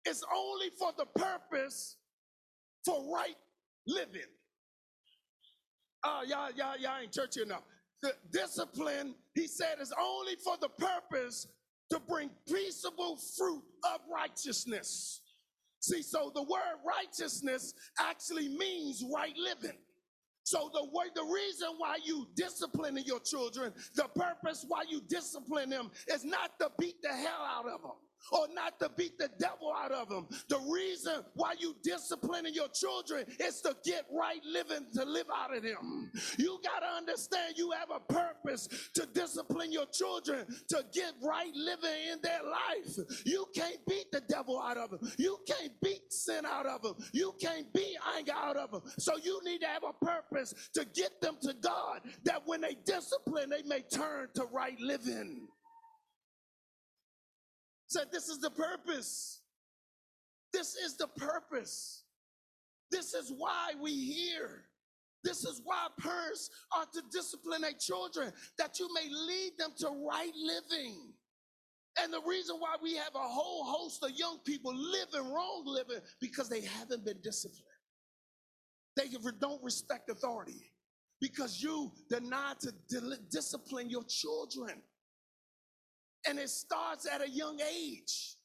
is 0.09 0.25
only 0.35 0.71
for 0.79 0.93
the 0.97 1.07
purpose 1.07 1.97
for 2.85 3.13
right 3.13 3.37
living. 3.87 4.23
Oh, 6.05 6.23
y'all, 6.27 6.51
y'all, 6.57 6.77
y'all 6.79 7.01
ain't 7.03 7.13
churchy 7.13 7.43
enough. 7.43 7.63
The 8.03 8.13
discipline, 8.31 9.15
he 9.35 9.47
said, 9.49 9.77
is 9.81 9.93
only 10.01 10.37
for 10.37 10.57
the 10.61 10.69
purpose 10.69 11.49
to 11.91 12.01
bring 12.09 12.31
peaceable 12.49 13.17
fruit 13.17 13.63
of 13.85 14.01
righteousness. 14.13 15.23
See, 15.87 16.03
so 16.03 16.33
the 16.35 16.43
word 16.43 16.79
righteousness 16.85 17.73
actually 18.01 18.49
means 18.49 19.05
right 19.15 19.37
living. 19.37 19.79
So 20.43 20.69
the 20.75 20.85
way, 20.85 21.07
the 21.15 21.23
reason 21.23 21.69
why 21.79 21.99
you 22.05 22.27
discipline 22.35 22.99
your 23.05 23.21
children, 23.21 23.73
the 23.95 24.09
purpose 24.17 24.65
why 24.67 24.83
you 24.89 25.01
discipline 25.09 25.71
them 25.71 25.93
is 26.13 26.25
not 26.25 26.59
to 26.59 26.71
beat 26.77 27.01
the 27.03 27.13
hell 27.13 27.47
out 27.49 27.67
of 27.67 27.83
them 27.83 27.93
or 28.33 28.47
not 28.55 28.79
to 28.81 28.91
beat 28.97 29.19
the 29.19 29.31
devil 29.39 29.73
out 29.73 29.93
of 29.93 30.09
them. 30.09 30.27
The 30.49 30.59
reason 30.73 31.25
why 31.35 31.55
you 31.59 31.77
disciplining 31.83 32.55
your 32.55 32.69
children 32.69 33.25
is 33.41 33.61
to 33.63 33.77
get 33.85 34.07
right 34.13 34.41
living 34.45 34.87
to 34.95 35.05
live 35.05 35.27
out 35.35 35.57
of 35.57 35.63
them. 35.63 36.11
You 36.39 36.59
got 36.65 36.81
to 36.81 36.87
understand 36.87 37.55
you 37.57 37.73
have 37.73 37.91
a 37.91 38.01
purpose 38.13 38.69
to 38.95 39.07
discipline 39.07 39.73
your 39.73 39.87
children 39.87 40.47
to 40.69 40.85
get 40.93 41.13
right 41.23 41.55
living 41.55 42.09
in 42.13 42.19
their 42.23 42.41
life. 42.43 42.97
You 43.25 43.47
can't 43.55 43.85
beat 43.87 44.11
the 44.13 44.23
devil 44.29 44.61
out 44.61 44.77
of 44.77 44.91
them. 44.91 45.01
You 45.19 45.39
can't 45.47 45.73
beat 45.83 46.13
sin 46.13 46.45
out 46.47 46.67
of 46.67 46.83
them. 46.83 46.97
You 47.13 47.35
can't 47.41 47.73
beat 47.73 47.97
anger 48.17 48.33
out 48.35 48.57
of 48.57 48.71
them. 48.71 48.83
So 48.99 49.13
you 49.23 49.41
need 49.45 49.61
to 49.61 49.67
have 49.67 49.85
a 49.85 50.05
purpose 50.05 50.55
to 50.75 50.85
get 50.95 51.21
them 51.21 51.37
to 51.43 51.55
God 51.55 52.01
that 52.25 52.43
when 52.47 52.61
they 52.61 52.77
discipline, 52.85 53.51
they 53.51 53.63
may 53.63 53.81
turn 53.81 54.29
to 54.35 54.45
right 54.47 54.79
living. 54.81 55.49
Said, 57.89 58.07
This 58.13 58.29
is 58.29 58.39
the 58.41 58.51
purpose. 58.51 59.41
This 60.53 60.75
is 60.77 60.97
the 60.97 61.09
purpose. 61.09 62.05
This 62.91 63.15
is 63.15 63.33
why 63.37 63.73
we 63.81 63.93
here. 63.93 64.65
This 65.25 65.45
is 65.45 65.61
why 65.65 65.89
parents 65.99 66.51
are 66.77 66.87
to 66.95 67.03
discipline 67.11 67.63
their 67.63 67.73
children, 67.73 68.33
that 68.59 68.79
you 68.79 68.89
may 68.95 69.09
lead 69.11 69.53
them 69.59 69.73
to 69.79 69.89
right 69.89 70.33
living. 70.37 71.13
And 72.01 72.13
the 72.13 72.21
reason 72.27 72.57
why 72.59 72.77
we 72.81 72.95
have 72.95 73.15
a 73.15 73.19
whole 73.19 73.65
host 73.65 74.05
of 74.05 74.13
young 74.13 74.39
people 74.45 74.73
living 74.75 75.33
wrong 75.33 75.65
living 75.67 76.01
because 76.21 76.49
they 76.49 76.61
haven't 76.61 77.05
been 77.05 77.19
disciplined. 77.23 77.65
They 78.97 79.09
don't 79.41 79.63
respect 79.63 80.11
authority 80.11 80.73
because 81.21 81.63
you 81.63 81.93
deny 82.09 82.53
to 82.61 82.73
discipline 83.31 83.91
your 83.91 84.05
children. 84.05 84.81
And 86.29 86.39
it 86.39 86.51
starts 86.51 87.07
at 87.07 87.23
a 87.23 87.29
young 87.29 87.61
age. 87.61 88.37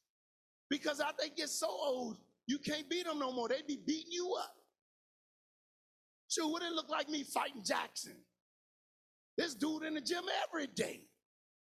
Because 0.70 1.00
I 1.00 1.10
think 1.20 1.34
it's 1.36 1.58
so 1.58 1.68
old, 1.68 2.16
you 2.46 2.58
can't 2.58 2.88
beat 2.88 3.04
them 3.04 3.18
no 3.18 3.32
more. 3.32 3.48
They 3.48 3.62
be 3.66 3.78
beating 3.86 4.12
you 4.12 4.34
up. 4.40 4.54
Sure, 6.28 6.50
would 6.50 6.62
it 6.62 6.72
look 6.72 6.88
like 6.88 7.10
me 7.10 7.24
fighting 7.24 7.62
Jackson? 7.62 8.16
This 9.36 9.54
dude 9.54 9.82
in 9.82 9.94
the 9.94 10.00
gym 10.00 10.24
every 10.48 10.66
day, 10.68 11.08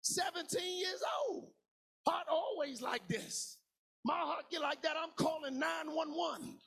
17 0.03 0.61
years 0.79 1.03
old. 1.29 1.51
Heart 2.07 2.27
always 2.31 2.83
like 2.83 3.07
this. 3.09 3.59
My 4.05 4.19
heart 4.19 4.45
get 4.51 4.61
like 4.61 4.83
that, 4.83 4.97
I'm 5.01 5.11
calling 5.17 5.59
911. 5.59 6.59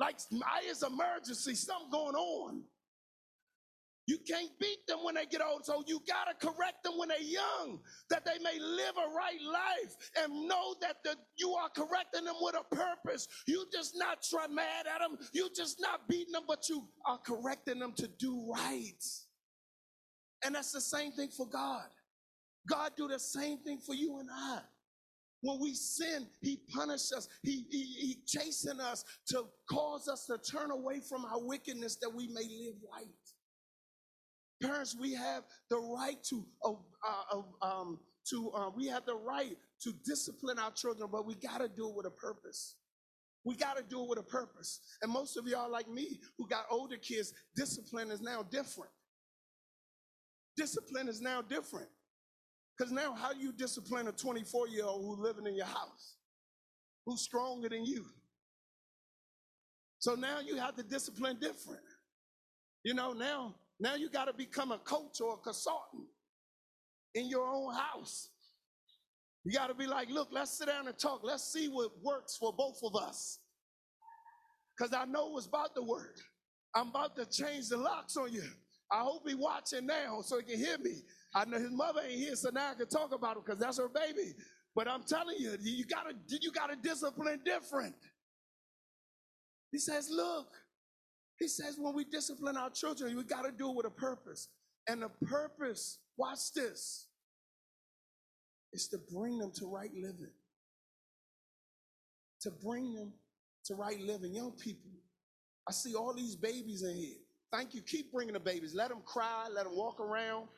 Like 0.00 0.16
it's 0.64 0.82
emergency, 0.82 1.54
something 1.54 1.90
going 1.90 2.14
on. 2.14 2.62
You 4.06 4.18
can't 4.18 4.50
beat 4.60 4.86
them 4.86 4.98
when 5.02 5.14
they 5.14 5.24
get 5.26 5.40
old, 5.40 5.64
so 5.64 5.82
you 5.86 6.00
got 6.06 6.26
to 6.28 6.46
correct 6.46 6.84
them 6.84 6.98
when 6.98 7.08
they're 7.08 7.22
young, 7.22 7.80
that 8.10 8.24
they 8.26 8.38
may 8.42 8.58
live 8.58 8.94
a 8.98 9.14
right 9.14 9.40
life 9.42 9.96
and 10.22 10.46
know 10.46 10.74
that 10.82 10.96
the, 11.04 11.16
you 11.36 11.54
are 11.54 11.70
correcting 11.70 12.24
them 12.24 12.34
with 12.40 12.54
a 12.54 12.74
purpose. 12.74 13.28
You 13.46 13.64
just 13.72 13.96
not 13.96 14.22
try 14.22 14.46
mad 14.46 14.86
at 14.92 15.00
them, 15.00 15.18
you 15.32 15.48
just 15.56 15.80
not 15.80 16.06
beating 16.08 16.32
them, 16.32 16.44
but 16.46 16.68
you 16.68 16.86
are 17.06 17.18
correcting 17.18 17.78
them 17.78 17.94
to 17.94 18.08
do 18.18 18.52
right. 18.52 19.02
And 20.44 20.54
that's 20.54 20.72
the 20.72 20.82
same 20.82 21.12
thing 21.12 21.30
for 21.30 21.48
God. 21.48 21.86
God 22.68 22.92
do 22.96 23.08
the 23.08 23.18
same 23.18 23.58
thing 23.58 23.78
for 23.78 23.94
you 23.94 24.18
and 24.18 24.28
I. 24.30 24.60
When 25.42 25.60
we 25.60 25.74
sin, 25.74 26.26
he 26.40 26.60
punishes 26.74 27.12
us. 27.12 27.28
He, 27.42 27.66
he, 27.70 27.84
he 27.84 28.18
chasing 28.26 28.80
us 28.80 29.04
to 29.28 29.44
cause 29.70 30.08
us 30.08 30.26
to 30.26 30.38
turn 30.38 30.70
away 30.70 31.00
from 31.00 31.24
our 31.26 31.42
wickedness 31.44 31.96
that 31.96 32.10
we 32.14 32.28
may 32.28 32.44
live 32.44 32.76
right. 32.92 33.33
Parents, 34.62 34.96
we 34.98 35.14
have 35.14 35.44
the 35.68 35.78
right 35.78 36.22
to, 36.24 36.46
uh, 36.64 36.72
uh, 37.32 37.66
um, 37.66 37.98
to 38.30 38.50
uh, 38.52 38.70
we 38.74 38.86
have 38.86 39.04
the 39.04 39.14
right 39.14 39.56
to 39.82 39.92
discipline 40.04 40.58
our 40.58 40.70
children, 40.70 41.08
but 41.10 41.26
we 41.26 41.34
got 41.34 41.58
to 41.58 41.68
do 41.68 41.88
it 41.88 41.96
with 41.96 42.06
a 42.06 42.10
purpose. 42.10 42.76
We 43.44 43.56
got 43.56 43.76
to 43.76 43.82
do 43.82 44.02
it 44.02 44.08
with 44.08 44.18
a 44.18 44.22
purpose. 44.22 44.80
And 45.02 45.12
most 45.12 45.36
of 45.36 45.46
y'all, 45.46 45.70
like 45.70 45.88
me, 45.88 46.18
who 46.38 46.48
got 46.48 46.64
older 46.70 46.96
kids, 46.96 47.34
discipline 47.54 48.10
is 48.10 48.22
now 48.22 48.42
different. 48.42 48.90
Discipline 50.56 51.08
is 51.08 51.20
now 51.20 51.42
different. 51.42 51.88
Because 52.76 52.92
now, 52.92 53.14
how 53.14 53.32
do 53.32 53.40
you 53.40 53.52
discipline 53.52 54.08
a 54.08 54.12
24 54.12 54.68
year 54.68 54.84
old 54.84 55.04
who's 55.04 55.24
living 55.24 55.46
in 55.46 55.56
your 55.56 55.66
house, 55.66 56.16
who's 57.04 57.20
stronger 57.20 57.68
than 57.68 57.84
you? 57.84 58.06
So 59.98 60.14
now 60.14 60.40
you 60.40 60.56
have 60.56 60.76
to 60.76 60.82
discipline 60.82 61.38
different. 61.40 61.82
You 62.82 62.94
know, 62.94 63.12
now 63.12 63.54
now 63.84 63.96
you 63.96 64.08
got 64.08 64.24
to 64.24 64.32
become 64.32 64.72
a 64.72 64.78
coach 64.78 65.20
or 65.20 65.34
a 65.34 65.36
consultant 65.36 66.04
in 67.14 67.28
your 67.28 67.46
own 67.46 67.74
house. 67.74 68.30
You 69.44 69.52
got 69.52 69.66
to 69.66 69.74
be 69.74 69.86
like, 69.86 70.08
look, 70.08 70.28
let's 70.32 70.56
sit 70.56 70.68
down 70.68 70.88
and 70.88 70.98
talk. 70.98 71.20
Let's 71.22 71.52
see 71.52 71.68
what 71.68 71.90
works 72.02 72.34
for 72.34 72.50
both 72.56 72.80
of 72.82 72.96
us. 72.96 73.40
Because 74.74 74.94
I 74.94 75.04
know 75.04 75.36
it's 75.36 75.46
about 75.46 75.74
to 75.76 75.82
work. 75.82 76.16
I'm 76.74 76.88
about 76.88 77.14
to 77.16 77.26
change 77.26 77.68
the 77.68 77.76
locks 77.76 78.16
on 78.16 78.32
you. 78.32 78.42
I 78.90 79.00
hope 79.00 79.28
he 79.28 79.34
watching 79.34 79.84
now 79.84 80.22
so 80.22 80.38
he 80.38 80.44
can 80.44 80.58
hear 80.58 80.78
me. 80.78 81.02
I 81.34 81.44
know 81.44 81.58
his 81.58 81.70
mother 81.70 82.00
ain't 82.08 82.18
here, 82.18 82.36
so 82.36 82.48
now 82.54 82.70
I 82.70 82.74
can 82.74 82.88
talk 82.88 83.12
about 83.12 83.36
him 83.36 83.42
because 83.44 83.60
that's 83.60 83.76
her 83.76 83.88
baby. 83.88 84.32
But 84.74 84.88
I'm 84.88 85.02
telling 85.02 85.36
you, 85.38 85.56
you 85.60 85.84
gotta 85.84 86.14
you 86.26 86.50
gotta 86.52 86.76
discipline 86.76 87.40
different. 87.44 87.94
He 89.70 89.78
says, 89.78 90.08
look, 90.10 90.48
he 91.38 91.48
says 91.48 91.76
when 91.78 91.94
we 91.94 92.04
discipline 92.04 92.56
our 92.56 92.70
children, 92.70 93.16
we 93.16 93.24
got 93.24 93.42
to 93.42 93.52
do 93.52 93.70
it 93.70 93.76
with 93.76 93.86
a 93.86 93.90
purpose. 93.90 94.48
And 94.88 95.02
the 95.02 95.10
purpose, 95.26 95.98
watch 96.16 96.52
this, 96.54 97.08
is 98.72 98.88
to 98.88 98.98
bring 99.12 99.38
them 99.38 99.52
to 99.56 99.66
right 99.66 99.92
living. 99.94 100.32
To 102.42 102.50
bring 102.50 102.94
them 102.94 103.12
to 103.66 103.74
right 103.74 104.00
living. 104.00 104.34
Young 104.34 104.52
people, 104.52 104.90
I 105.68 105.72
see 105.72 105.94
all 105.94 106.14
these 106.14 106.36
babies 106.36 106.82
in 106.82 106.94
here. 106.94 107.16
Thank 107.52 107.74
you. 107.74 107.82
Keep 107.82 108.12
bringing 108.12 108.34
the 108.34 108.40
babies. 108.40 108.74
Let 108.74 108.90
them 108.90 109.00
cry, 109.04 109.46
let 109.54 109.64
them 109.64 109.76
walk 109.76 110.00
around. 110.00 110.48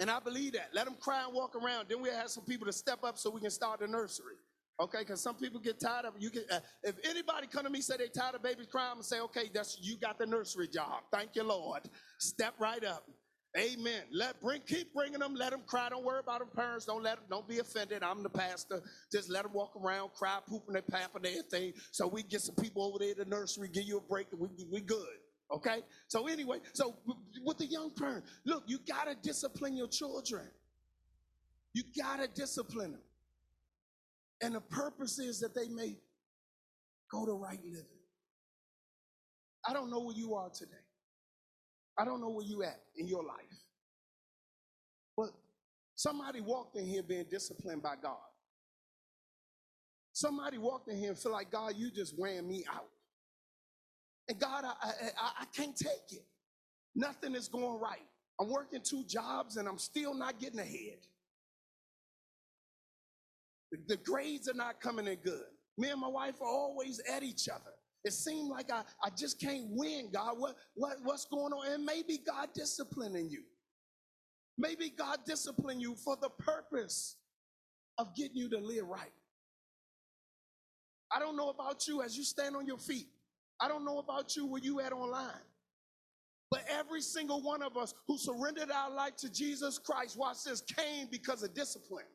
And 0.00 0.10
I 0.10 0.20
believe 0.20 0.52
that. 0.52 0.68
Let 0.72 0.84
them 0.84 0.96
cry 1.00 1.24
and 1.24 1.34
walk 1.34 1.56
around. 1.56 1.86
Then 1.88 2.00
we 2.00 2.08
have 2.10 2.28
some 2.28 2.44
people 2.44 2.66
to 2.66 2.72
step 2.72 3.02
up 3.02 3.18
so 3.18 3.30
we 3.30 3.40
can 3.40 3.50
start 3.50 3.80
the 3.80 3.88
nursery. 3.88 4.36
Okay, 4.80 4.98
because 5.00 5.20
some 5.20 5.34
people 5.34 5.58
get 5.58 5.80
tired 5.80 6.04
of 6.04 6.14
you. 6.18 6.30
Can, 6.30 6.44
uh, 6.52 6.60
if 6.84 6.94
anybody 7.04 7.48
come 7.48 7.64
to 7.64 7.70
me 7.70 7.80
say 7.80 7.96
they 7.96 8.06
tired 8.08 8.36
of 8.36 8.42
babies 8.42 8.68
crying, 8.70 8.92
I'm 8.96 9.02
say, 9.02 9.20
okay, 9.20 9.50
that's 9.52 9.78
you 9.80 9.96
got 9.96 10.18
the 10.18 10.26
nursery 10.26 10.68
job. 10.68 11.02
Thank 11.12 11.34
you, 11.34 11.42
Lord. 11.42 11.82
Step 12.18 12.54
right 12.60 12.84
up. 12.84 13.04
Amen. 13.56 14.02
Let 14.12 14.40
bring 14.40 14.60
keep 14.66 14.94
bringing 14.94 15.18
them. 15.18 15.34
Let 15.34 15.50
them 15.50 15.62
cry. 15.66 15.88
Don't 15.88 16.04
worry 16.04 16.20
about 16.20 16.40
them 16.40 16.50
parents. 16.54 16.84
Don't 16.84 17.02
let 17.02 17.16
them. 17.16 17.24
Don't 17.28 17.48
be 17.48 17.58
offended. 17.58 18.04
I'm 18.04 18.22
the 18.22 18.28
pastor. 18.28 18.82
Just 19.10 19.30
let 19.30 19.42
them 19.42 19.52
walk 19.52 19.72
around, 19.74 20.10
cry, 20.14 20.38
pooping 20.46 20.74
their 20.74 20.82
pap 20.82 21.16
and 21.16 21.26
everything. 21.26 21.72
So 21.90 22.06
we 22.06 22.22
get 22.22 22.42
some 22.42 22.54
people 22.54 22.84
over 22.84 22.98
there 23.00 23.10
at 23.12 23.16
the 23.16 23.24
nursery, 23.24 23.68
give 23.68 23.84
you 23.84 23.98
a 23.98 24.00
break. 24.00 24.28
We 24.38 24.48
we 24.70 24.80
good. 24.80 25.06
Okay. 25.50 25.82
So 26.06 26.28
anyway, 26.28 26.58
so 26.74 26.96
with 27.42 27.58
the 27.58 27.66
young 27.66 27.90
parents, 27.90 28.30
look, 28.44 28.64
you 28.66 28.78
gotta 28.86 29.16
discipline 29.20 29.76
your 29.76 29.88
children. 29.88 30.46
You 31.74 31.82
gotta 31.98 32.28
discipline 32.28 32.92
them. 32.92 33.00
And 34.40 34.54
the 34.54 34.60
purpose 34.60 35.18
is 35.18 35.40
that 35.40 35.54
they 35.54 35.68
may 35.68 35.96
go 37.10 37.26
to 37.26 37.32
right 37.32 37.60
living. 37.64 37.84
I 39.68 39.72
don't 39.72 39.90
know 39.90 40.00
where 40.00 40.16
you 40.16 40.34
are 40.34 40.48
today. 40.50 40.72
I 41.98 42.04
don't 42.04 42.20
know 42.20 42.30
where 42.30 42.46
you 42.46 42.62
at 42.62 42.80
in 42.96 43.08
your 43.08 43.24
life. 43.24 43.36
But 45.16 45.30
somebody 45.96 46.40
walked 46.40 46.76
in 46.76 46.86
here 46.86 47.02
being 47.02 47.26
disciplined 47.28 47.82
by 47.82 47.94
God. 48.00 48.16
Somebody 50.12 50.58
walked 50.58 50.88
in 50.88 50.96
here 50.96 51.10
and 51.10 51.18
feel 51.18 51.32
like, 51.32 51.50
God, 51.50 51.74
you 51.76 51.90
just 51.90 52.14
ran 52.18 52.46
me 52.46 52.64
out. 52.72 52.88
And 54.28 54.38
God, 54.38 54.64
I, 54.64 54.90
I, 54.90 55.30
I 55.40 55.44
can't 55.54 55.76
take 55.76 56.12
it. 56.12 56.24
Nothing 56.94 57.34
is 57.34 57.48
going 57.48 57.80
right. 57.80 58.06
I'm 58.40 58.48
working 58.48 58.80
two 58.82 59.04
jobs 59.04 59.56
and 59.56 59.68
I'm 59.68 59.78
still 59.78 60.14
not 60.14 60.38
getting 60.40 60.60
ahead. 60.60 60.98
The 63.86 63.96
grades 63.98 64.48
are 64.48 64.54
not 64.54 64.80
coming 64.80 65.06
in 65.06 65.16
good. 65.16 65.44
Me 65.76 65.90
and 65.90 66.00
my 66.00 66.08
wife 66.08 66.40
are 66.40 66.48
always 66.48 67.00
at 67.12 67.22
each 67.22 67.48
other. 67.48 67.72
It 68.04 68.12
seemed 68.12 68.48
like 68.48 68.72
I, 68.72 68.82
I 69.02 69.10
just 69.16 69.40
can't 69.40 69.66
win, 69.70 70.10
God. 70.12 70.34
What, 70.38 70.56
what, 70.74 70.96
what's 71.02 71.26
going 71.26 71.52
on? 71.52 71.72
And 71.72 71.84
maybe 71.84 72.18
God 72.26 72.48
disciplining 72.54 73.28
you. 73.28 73.42
Maybe 74.56 74.90
God 74.90 75.18
discipline 75.26 75.80
you 75.80 75.94
for 75.94 76.16
the 76.20 76.30
purpose 76.30 77.16
of 77.98 78.14
getting 78.14 78.36
you 78.36 78.48
to 78.50 78.58
live 78.58 78.86
right. 78.86 79.12
I 81.12 81.18
don't 81.18 81.36
know 81.36 81.50
about 81.50 81.86
you 81.86 82.02
as 82.02 82.16
you 82.16 82.24
stand 82.24 82.56
on 82.56 82.66
your 82.66 82.78
feet. 82.78 83.08
I 83.60 83.68
don't 83.68 83.84
know 83.84 83.98
about 83.98 84.36
you 84.36 84.46
where 84.46 84.62
you 84.62 84.80
at 84.80 84.92
online. 84.92 85.42
But 86.50 86.64
every 86.70 87.02
single 87.02 87.42
one 87.42 87.62
of 87.62 87.76
us 87.76 87.94
who 88.06 88.16
surrendered 88.16 88.70
our 88.70 88.90
life 88.90 89.16
to 89.18 89.30
Jesus 89.30 89.78
Christ, 89.78 90.16
watch 90.16 90.44
this, 90.44 90.62
came 90.62 91.08
because 91.10 91.42
of 91.42 91.54
discipline. 91.54 92.06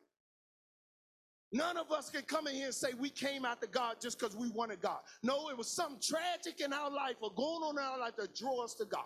None 1.54 1.76
of 1.76 1.92
us 1.92 2.10
can 2.10 2.22
come 2.22 2.48
in 2.48 2.54
here 2.56 2.66
and 2.66 2.74
say 2.74 2.94
we 2.98 3.08
came 3.08 3.44
after 3.44 3.68
God 3.68 3.98
just 4.02 4.18
because 4.18 4.34
we 4.34 4.50
wanted 4.50 4.82
God. 4.82 4.98
No, 5.22 5.50
it 5.50 5.56
was 5.56 5.70
something 5.70 6.00
tragic 6.02 6.60
in 6.60 6.72
our 6.72 6.90
life 6.90 7.14
or 7.20 7.32
going 7.32 7.62
on 7.62 7.78
in 7.78 7.84
our 7.84 7.96
life 7.96 8.16
that 8.16 8.34
drew 8.34 8.60
us 8.60 8.74
to 8.74 8.84
God. 8.84 9.04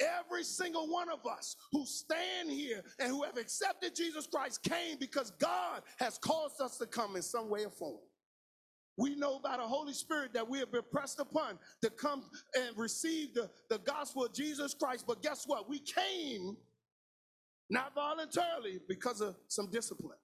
Every 0.00 0.42
single 0.42 0.88
one 0.90 1.10
of 1.10 1.26
us 1.26 1.54
who 1.70 1.84
stand 1.84 2.50
here 2.50 2.82
and 2.98 3.10
who 3.10 3.22
have 3.24 3.36
accepted 3.36 3.94
Jesus 3.94 4.26
Christ 4.26 4.62
came 4.62 4.96
because 4.98 5.32
God 5.32 5.82
has 5.98 6.16
caused 6.16 6.62
us 6.62 6.78
to 6.78 6.86
come 6.86 7.14
in 7.14 7.20
some 7.20 7.50
way 7.50 7.66
or 7.66 7.70
form. 7.70 8.00
We 8.96 9.16
know 9.16 9.38
by 9.38 9.58
the 9.58 9.62
Holy 9.64 9.92
Spirit 9.92 10.32
that 10.32 10.48
we 10.48 10.60
have 10.60 10.72
been 10.72 10.80
pressed 10.90 11.20
upon 11.20 11.58
to 11.82 11.90
come 11.90 12.24
and 12.56 12.74
receive 12.78 13.34
the, 13.34 13.50
the 13.68 13.80
gospel 13.80 14.24
of 14.24 14.32
Jesus 14.32 14.72
Christ. 14.72 15.04
But 15.06 15.22
guess 15.22 15.44
what? 15.46 15.68
We 15.68 15.80
came 15.80 16.56
not 17.68 17.94
voluntarily 17.94 18.80
because 18.88 19.20
of 19.20 19.36
some 19.48 19.70
discipline. 19.70 20.16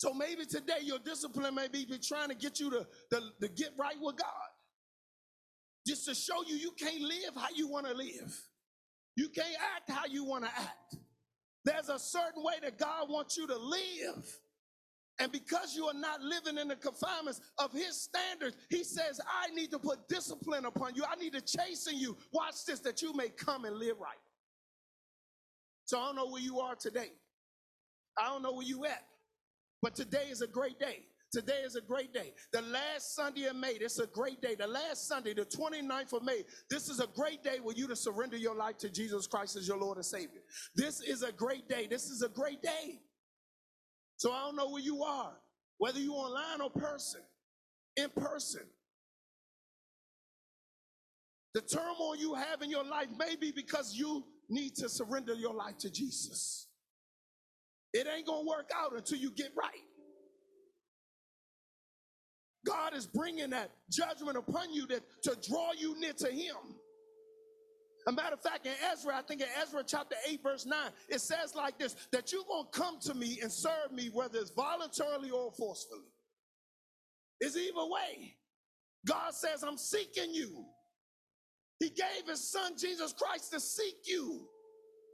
So 0.00 0.14
maybe 0.14 0.46
today 0.46 0.78
your 0.82 0.98
discipline 0.98 1.54
may 1.54 1.68
be 1.68 1.84
trying 2.02 2.30
to 2.30 2.34
get 2.34 2.58
you 2.58 2.70
to, 2.70 2.86
to, 3.10 3.20
to 3.42 3.48
get 3.48 3.72
right 3.78 3.96
with 4.00 4.16
God. 4.16 4.48
Just 5.86 6.06
to 6.06 6.14
show 6.14 6.42
you 6.46 6.56
you 6.56 6.70
can't 6.70 7.02
live 7.02 7.36
how 7.36 7.48
you 7.54 7.68
want 7.68 7.86
to 7.86 7.92
live. 7.92 8.42
You 9.14 9.28
can't 9.28 9.54
act 9.76 9.90
how 9.90 10.06
you 10.06 10.24
want 10.24 10.44
to 10.44 10.50
act. 10.56 10.96
There's 11.66 11.90
a 11.90 11.98
certain 11.98 12.42
way 12.42 12.54
that 12.62 12.78
God 12.78 13.10
wants 13.10 13.36
you 13.36 13.46
to 13.46 13.58
live. 13.58 14.40
And 15.18 15.30
because 15.30 15.76
you 15.76 15.84
are 15.84 15.94
not 15.94 16.22
living 16.22 16.56
in 16.56 16.68
the 16.68 16.76
confinements 16.76 17.42
of 17.58 17.70
his 17.70 18.00
standards, 18.00 18.56
he 18.70 18.84
says, 18.84 19.20
I 19.20 19.54
need 19.54 19.70
to 19.72 19.78
put 19.78 20.08
discipline 20.08 20.64
upon 20.64 20.94
you. 20.94 21.04
I 21.04 21.16
need 21.16 21.34
to 21.34 21.42
chasten 21.42 21.98
you. 21.98 22.16
Watch 22.32 22.64
this, 22.66 22.80
that 22.80 23.02
you 23.02 23.12
may 23.12 23.28
come 23.28 23.66
and 23.66 23.76
live 23.76 24.00
right. 24.00 24.16
So 25.84 26.00
I 26.00 26.06
don't 26.06 26.16
know 26.16 26.30
where 26.30 26.40
you 26.40 26.58
are 26.60 26.74
today. 26.74 27.10
I 28.18 28.28
don't 28.28 28.40
know 28.42 28.54
where 28.54 28.66
you 28.66 28.86
at. 28.86 29.04
But 29.82 29.94
today 29.94 30.26
is 30.30 30.42
a 30.42 30.46
great 30.46 30.78
day. 30.78 31.04
Today 31.32 31.62
is 31.64 31.76
a 31.76 31.80
great 31.80 32.12
day. 32.12 32.32
The 32.52 32.62
last 32.62 33.14
Sunday 33.14 33.44
of 33.44 33.54
May, 33.54 33.70
is 33.70 34.00
a 34.00 34.06
great 34.06 34.42
day. 34.42 34.56
The 34.56 34.66
last 34.66 35.06
Sunday, 35.06 35.32
the 35.32 35.44
29th 35.44 36.12
of 36.12 36.24
May, 36.24 36.44
this 36.68 36.88
is 36.88 36.98
a 36.98 37.06
great 37.06 37.44
day 37.44 37.58
for 37.62 37.72
you 37.72 37.86
to 37.86 37.94
surrender 37.94 38.36
your 38.36 38.56
life 38.56 38.78
to 38.78 38.90
Jesus 38.90 39.28
Christ 39.28 39.56
as 39.56 39.68
your 39.68 39.78
Lord 39.78 39.96
and 39.96 40.04
Savior. 40.04 40.40
This 40.74 41.00
is 41.00 41.22
a 41.22 41.30
great 41.30 41.68
day. 41.68 41.86
This 41.88 42.10
is 42.10 42.22
a 42.22 42.28
great 42.28 42.62
day. 42.62 43.00
So 44.16 44.32
I 44.32 44.40
don't 44.40 44.56
know 44.56 44.70
where 44.70 44.82
you 44.82 45.04
are, 45.04 45.32
whether 45.78 46.00
you're 46.00 46.14
online 46.14 46.60
or 46.60 46.70
person, 46.70 47.20
in 47.96 48.10
person. 48.10 48.62
The 51.54 51.60
turmoil 51.60 52.16
you 52.16 52.34
have 52.34 52.62
in 52.62 52.70
your 52.70 52.84
life 52.84 53.08
may 53.16 53.36
be 53.36 53.52
because 53.52 53.94
you 53.94 54.24
need 54.48 54.74
to 54.76 54.88
surrender 54.88 55.34
your 55.34 55.54
life 55.54 55.78
to 55.78 55.90
Jesus. 55.90 56.66
It 57.92 58.06
ain't 58.14 58.26
gonna 58.26 58.46
work 58.46 58.70
out 58.74 58.94
until 58.94 59.18
you 59.18 59.30
get 59.30 59.50
right. 59.56 59.84
God 62.66 62.94
is 62.94 63.06
bringing 63.06 63.50
that 63.50 63.70
judgment 63.90 64.36
upon 64.36 64.72
you 64.72 64.86
that 64.88 65.02
to 65.22 65.36
draw 65.48 65.70
you 65.76 65.98
near 65.98 66.12
to 66.12 66.30
Him. 66.30 66.56
A 68.06 68.12
matter 68.12 68.34
of 68.34 68.40
fact, 68.40 68.66
in 68.66 68.72
Ezra, 68.92 69.16
I 69.16 69.22
think 69.22 69.40
in 69.40 69.46
Ezra 69.60 69.82
chapter 69.86 70.16
8, 70.28 70.42
verse 70.42 70.66
9, 70.66 70.78
it 71.08 71.20
says 71.20 71.54
like 71.54 71.78
this 71.78 71.94
that 72.12 72.32
you're 72.32 72.44
going 72.48 72.64
to 72.72 72.78
come 72.78 72.98
to 73.00 73.14
me 73.14 73.38
and 73.42 73.52
serve 73.52 73.92
me, 73.92 74.10
whether 74.12 74.38
it's 74.38 74.50
voluntarily 74.50 75.30
or 75.30 75.52
forcefully. 75.52 76.08
It's 77.40 77.56
either 77.56 77.74
way. 77.76 78.36
God 79.06 79.34
says, 79.34 79.62
I'm 79.62 79.78
seeking 79.78 80.32
you. 80.34 80.64
He 81.78 81.88
gave 81.88 82.28
his 82.28 82.50
son 82.50 82.72
Jesus 82.78 83.14
Christ 83.14 83.52
to 83.52 83.60
seek 83.60 83.96
you, 84.04 84.46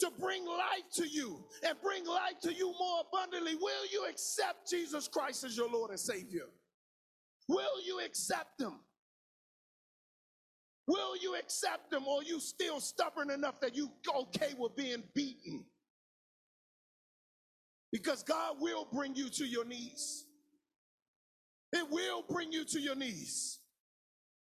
to 0.00 0.10
bring 0.18 0.46
life 0.46 0.90
to 0.94 1.06
you, 1.06 1.44
and 1.66 1.80
bring 1.82 2.06
life 2.06 2.40
to 2.42 2.52
you 2.52 2.74
more 2.78 3.02
abundantly. 3.08 3.54
Will 3.54 3.86
you 3.92 4.06
accept 4.08 4.68
Jesus 4.70 5.08
Christ 5.08 5.44
as 5.44 5.56
your 5.56 5.70
Lord 5.70 5.90
and 5.90 6.00
Savior? 6.00 6.46
Will 7.48 7.84
you 7.84 8.00
accept 8.04 8.60
him? 8.60 8.80
Will 10.88 11.16
you 11.16 11.34
accept 11.36 11.90
them 11.90 12.06
or 12.06 12.22
you 12.22 12.38
still 12.38 12.80
stubborn 12.80 13.30
enough 13.30 13.60
that 13.60 13.74
you 13.74 13.90
okay 14.14 14.54
with 14.56 14.76
being 14.76 15.02
beaten? 15.14 15.64
Because 17.92 18.22
God 18.22 18.56
will 18.60 18.86
bring 18.92 19.14
you 19.14 19.28
to 19.30 19.44
your 19.44 19.64
knees. 19.64 20.24
It 21.72 21.90
will 21.90 22.22
bring 22.28 22.52
you 22.52 22.64
to 22.64 22.80
your 22.80 22.94
knees. 22.94 23.58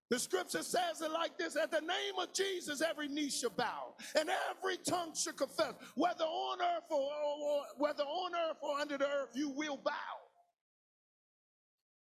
The 0.09 0.19
scripture 0.21 0.63
says 0.63 1.01
it 1.01 1.11
like 1.11 1.37
this 1.37 1.57
At 1.57 1.71
the 1.71 1.81
name 1.81 2.15
of 2.21 2.33
Jesus, 2.33 2.81
every 2.81 3.09
knee 3.09 3.31
shall 3.31 3.51
bow, 3.51 3.95
and 4.19 4.29
every 4.51 4.77
tongue 4.79 5.15
shall 5.15 5.33
confess, 5.33 5.75
whether 5.95 6.25
on 6.25 6.59
earth 6.61 6.91
or, 6.91 6.99
or, 6.99 7.51
or 7.51 7.63
whether 7.79 8.05
on 8.05 8.33
earth 8.49 8.59
or 8.63 8.79
under 8.79 8.99
the 8.99 9.07
earth, 9.07 9.31
you 9.35 9.51
will 9.51 9.77
bow. 9.77 9.93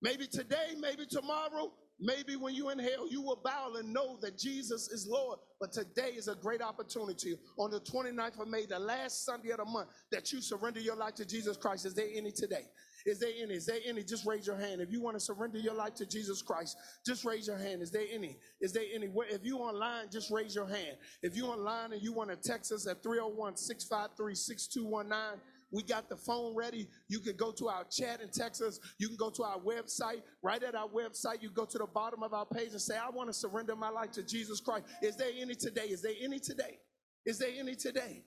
Maybe 0.02 0.28
today, 0.28 0.76
maybe 0.80 1.06
tomorrow, 1.08 1.72
Maybe 2.00 2.36
when 2.36 2.54
you 2.54 2.72
inhale, 2.72 3.08
you 3.10 3.22
will 3.22 3.40
bow 3.44 3.74
and 3.78 3.94
know 3.94 4.18
that 4.22 4.38
Jesus 4.38 4.90
is 4.90 5.08
Lord. 5.08 5.40
But 5.62 5.72
today 5.72 6.10
is 6.10 6.28
a 6.28 6.36
great 6.36 6.62
opportunity 6.62 7.38
on 7.58 7.72
the 7.72 7.80
29th 7.80 8.42
of 8.42 8.48
May, 8.50 8.66
the 8.66 8.80
last 8.80 9.24
Sunday 9.24 9.52
of 9.52 9.58
the 9.58 9.66
month, 9.66 9.90
that 10.12 10.32
you 10.34 10.42
surrender 10.42 10.82
your 10.82 10.98
life 10.98 11.16
to 11.16 11.26
Jesus 11.26 11.56
Christ. 11.56 11.86
Is 11.86 11.94
there 11.94 12.08
any 12.14 12.32
today? 12.32 12.66
Is 13.06 13.20
there 13.20 13.32
any? 13.40 13.54
Is 13.54 13.68
there 13.68 13.78
any? 13.86 14.04
Just 14.04 14.26
raise 14.26 14.48
your 14.48 14.56
hand. 14.56 14.82
If 14.82 14.92
you 14.92 15.00
want 15.00 15.16
to 15.16 15.20
surrender 15.20 15.60
your 15.60 15.76
life 15.76 15.94
to 15.96 16.08
Jesus 16.08 16.42
Christ, 16.42 16.76
just 17.06 17.24
raise 17.24 17.48
your 17.48 17.58
hand. 17.58 17.84
Is 17.84 17.92
there 17.92 18.06
any? 18.12 18.38
Is 18.62 18.74
there 18.74 18.84
any? 18.94 19.08
If 19.30 19.46
you 19.46 19.58
online, 19.58 20.08
just 20.12 20.32
raise 20.32 20.56
your 20.56 20.68
hand. 20.68 20.98
If 21.22 21.36
you 21.36 21.46
online 21.46 21.94
and 21.94 22.02
you 22.02 22.14
want 22.14 22.32
to 22.32 22.36
text 22.36 22.72
us 22.72 22.88
at 22.88 23.04
301 23.04 23.58
653 23.58 24.34
6219, 24.34 25.42
we 25.72 25.84
got 25.84 26.10
the 26.10 26.16
phone 26.16 26.56
ready. 26.56 26.88
You 27.08 27.20
can 27.20 27.36
go 27.36 27.52
to 27.52 27.68
our 27.68 27.84
chat 27.84 28.22
and 28.22 28.32
text 28.34 28.62
us. 28.62 28.80
You 28.98 29.08
can 29.08 29.18
go 29.18 29.30
to 29.30 29.44
our 29.44 29.60
website. 29.60 30.22
Right 30.42 30.64
at 30.64 30.74
our 30.74 30.88
website, 30.88 31.42
you 31.44 31.52
go 31.52 31.66
to 31.66 31.78
the 31.78 31.86
bottom 31.86 32.24
of 32.24 32.34
our 32.34 32.46
page 32.46 32.72
and 32.72 32.82
say, 32.82 32.98
I 32.98 33.10
want 33.10 33.30
to 33.30 33.34
surrender 33.34 33.76
my 33.76 33.90
life 33.90 34.12
to 34.14 34.24
Jesus 34.24 34.60
Christ. 34.60 34.86
Is 35.04 35.16
there 35.16 35.32
any 35.38 35.54
today? 35.54 35.88
Is 35.88 36.02
there 36.02 36.14
any 36.22 36.40
today? 36.40 36.80
Is 37.26 37.38
there 37.38 37.50
any 37.56 37.76
today? 37.76 38.24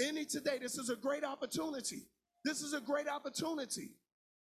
Any 0.00 0.24
today? 0.24 0.58
This 0.60 0.78
is 0.78 0.90
a 0.90 0.96
great 0.96 1.22
opportunity. 1.22 2.06
This 2.44 2.62
is 2.62 2.72
a 2.72 2.80
great 2.80 3.08
opportunity 3.08 3.90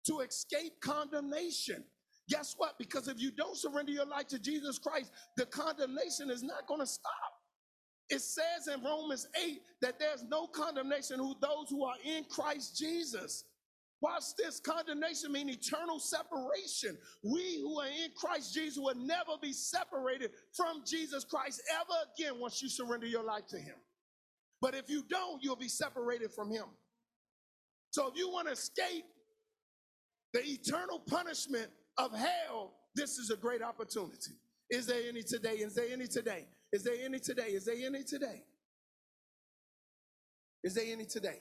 to 0.06 0.20
escape 0.20 0.80
condemnation. 0.80 1.84
Guess 2.28 2.54
what? 2.56 2.78
Because 2.78 3.08
if 3.08 3.20
you 3.20 3.30
don't 3.30 3.56
surrender 3.56 3.92
your 3.92 4.06
life 4.06 4.28
to 4.28 4.38
Jesus 4.38 4.78
Christ, 4.78 5.10
the 5.36 5.46
condemnation 5.46 6.30
is 6.30 6.42
not 6.42 6.66
going 6.66 6.80
to 6.80 6.86
stop. 6.86 7.12
It 8.08 8.20
says 8.20 8.68
in 8.72 8.82
Romans 8.84 9.26
8 9.42 9.60
that 9.80 9.98
there's 9.98 10.24
no 10.24 10.46
condemnation 10.46 11.18
who 11.18 11.34
those 11.40 11.68
who 11.70 11.84
are 11.84 11.96
in 12.04 12.24
Christ 12.24 12.76
Jesus. 12.76 13.44
Watch 14.02 14.24
this 14.36 14.58
condemnation 14.58 15.30
mean 15.30 15.48
eternal 15.48 16.00
separation. 16.00 16.98
We 17.22 17.60
who 17.60 17.80
are 17.80 17.86
in 17.86 18.10
Christ 18.16 18.52
Jesus 18.52 18.76
will 18.78 18.96
never 18.96 19.38
be 19.40 19.52
separated 19.52 20.32
from 20.52 20.82
Jesus 20.84 21.24
Christ 21.24 21.62
ever 21.72 22.10
again 22.12 22.40
once 22.40 22.60
you 22.60 22.68
surrender 22.68 23.06
your 23.06 23.22
life 23.22 23.46
to 23.48 23.58
Him. 23.58 23.76
But 24.60 24.74
if 24.74 24.90
you 24.90 25.04
don't, 25.08 25.42
you'll 25.42 25.56
be 25.56 25.68
separated 25.68 26.32
from 26.32 26.50
Him. 26.50 26.64
So 27.92 28.08
if 28.08 28.16
you 28.16 28.30
want 28.30 28.46
to 28.46 28.54
escape 28.54 29.04
the 30.32 30.40
eternal 30.40 30.98
punishment 30.98 31.68
of 31.98 32.10
hell, 32.16 32.72
this 32.94 33.18
is 33.18 33.30
a 33.30 33.36
great 33.36 33.62
opportunity. 33.62 34.32
Is 34.70 34.86
there 34.86 35.02
any 35.06 35.22
today? 35.22 35.56
Is 35.56 35.74
there 35.74 35.84
any 35.92 36.06
today? 36.06 36.46
Is 36.72 36.84
there 36.84 36.94
any 37.04 37.18
today? 37.18 37.48
Is 37.48 37.66
there 37.66 37.76
any 37.84 38.02
today? 38.02 38.42
Is 40.64 40.74
there 40.74 40.86
any 40.90 41.04
today? 41.04 41.40